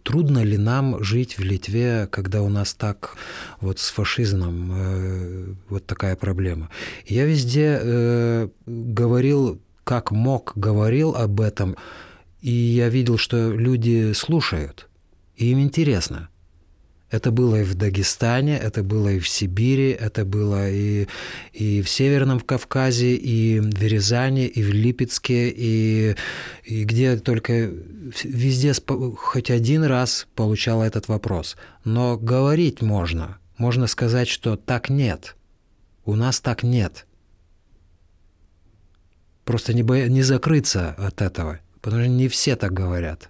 Трудно 0.04 0.44
ли 0.44 0.58
нам 0.58 1.02
жить 1.02 1.38
в 1.38 1.44
Литве, 1.44 2.08
когда 2.12 2.42
у 2.42 2.50
нас 2.50 2.74
так 2.74 3.16
вот 3.62 3.80
с 3.80 3.90
фашизмом 3.90 4.72
э, 4.74 5.54
вот 5.70 5.86
такая 5.86 6.18
проблема? 6.18 6.70
Я 7.06 7.26
везде 7.26 7.80
э, 7.82 8.50
говорил, 8.66 9.62
как 9.86 10.12
мог, 10.12 10.52
говорил 10.56 11.16
об 11.16 11.40
этом, 11.40 11.78
и 12.42 12.52
я 12.52 12.90
видел, 12.90 13.18
что 13.18 13.52
люди 13.52 14.12
слушают, 14.14 14.90
и 15.38 15.52
им 15.52 15.62
интересно. 15.62 16.30
Это 17.14 17.30
было 17.30 17.62
и 17.62 17.64
в 17.64 17.76
Дагестане, 17.76 18.58
это 18.58 18.82
было 18.82 19.10
и 19.10 19.20
в 19.20 19.28
Сибири, 19.30 19.92
это 19.92 20.26
было 20.26 20.68
и, 20.72 21.08
и 21.52 21.84
в 21.84 21.88
Северном 21.88 22.40
Кавказе, 22.40 23.14
и 23.14 23.60
в 23.60 23.84
Рязани, 23.84 24.48
и 24.48 24.64
в 24.64 24.72
Липецке, 24.74 25.54
и, 25.56 26.16
и 26.64 26.84
где 26.86 27.18
только 27.18 27.70
везде 28.24 28.74
хоть 29.16 29.52
один 29.52 29.84
раз 29.84 30.26
получал 30.34 30.82
этот 30.82 31.08
вопрос. 31.08 31.56
Но 31.86 32.18
говорить 32.18 32.82
можно. 32.82 33.38
Можно 33.60 33.86
сказать, 33.86 34.28
что 34.28 34.58
так 34.58 34.90
нет. 34.90 35.36
У 36.06 36.16
нас 36.16 36.42
так 36.42 36.64
нет. 36.64 37.06
Просто 39.46 39.76
не, 39.76 39.84
бо... 39.84 40.08
не 40.08 40.24
закрыться 40.24 40.96
от 40.98 41.22
этого, 41.22 41.60
потому 41.80 42.02
что 42.02 42.10
не 42.10 42.28
все 42.28 42.56
так 42.56 42.74
говорят. 42.74 43.30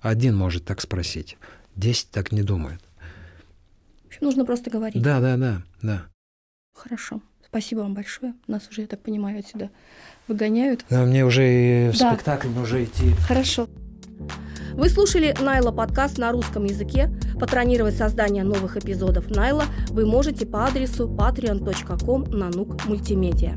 Один 0.00 0.34
может 0.34 0.64
так 0.64 0.80
спросить. 0.80 1.36
Десять 1.76 2.10
так 2.10 2.32
не 2.32 2.42
думают. 2.42 2.80
Нужно 4.20 4.44
просто 4.44 4.70
говорить. 4.70 5.02
Да, 5.02 5.20
да, 5.20 5.36
да, 5.36 5.62
да. 5.82 6.06
Хорошо. 6.74 7.20
Спасибо 7.44 7.80
вам 7.80 7.94
большое. 7.94 8.34
Нас 8.46 8.68
уже, 8.70 8.82
я 8.82 8.86
так 8.86 9.02
понимаю, 9.02 9.40
отсюда 9.40 9.70
выгоняют. 10.28 10.84
Да, 10.88 11.04
мне 11.04 11.24
уже 11.24 11.88
и 11.88 11.90
в 11.90 11.98
да. 11.98 12.14
спектакль 12.14 12.48
уже 12.48 12.84
идти. 12.84 13.10
Хорошо. 13.26 13.68
Вы 14.74 14.88
слушали 14.88 15.34
Найла 15.40 15.70
подкаст 15.70 16.18
на 16.18 16.32
русском 16.32 16.64
языке. 16.64 17.10
Патронировать 17.38 17.96
создание 17.96 18.44
новых 18.44 18.76
эпизодов 18.76 19.28
Найла 19.28 19.64
вы 19.88 20.06
можете 20.06 20.46
по 20.46 20.66
адресу 20.66 21.08
patreon.com 21.08 22.24
нанук 22.30 22.84
мультимедиа. 22.86 23.54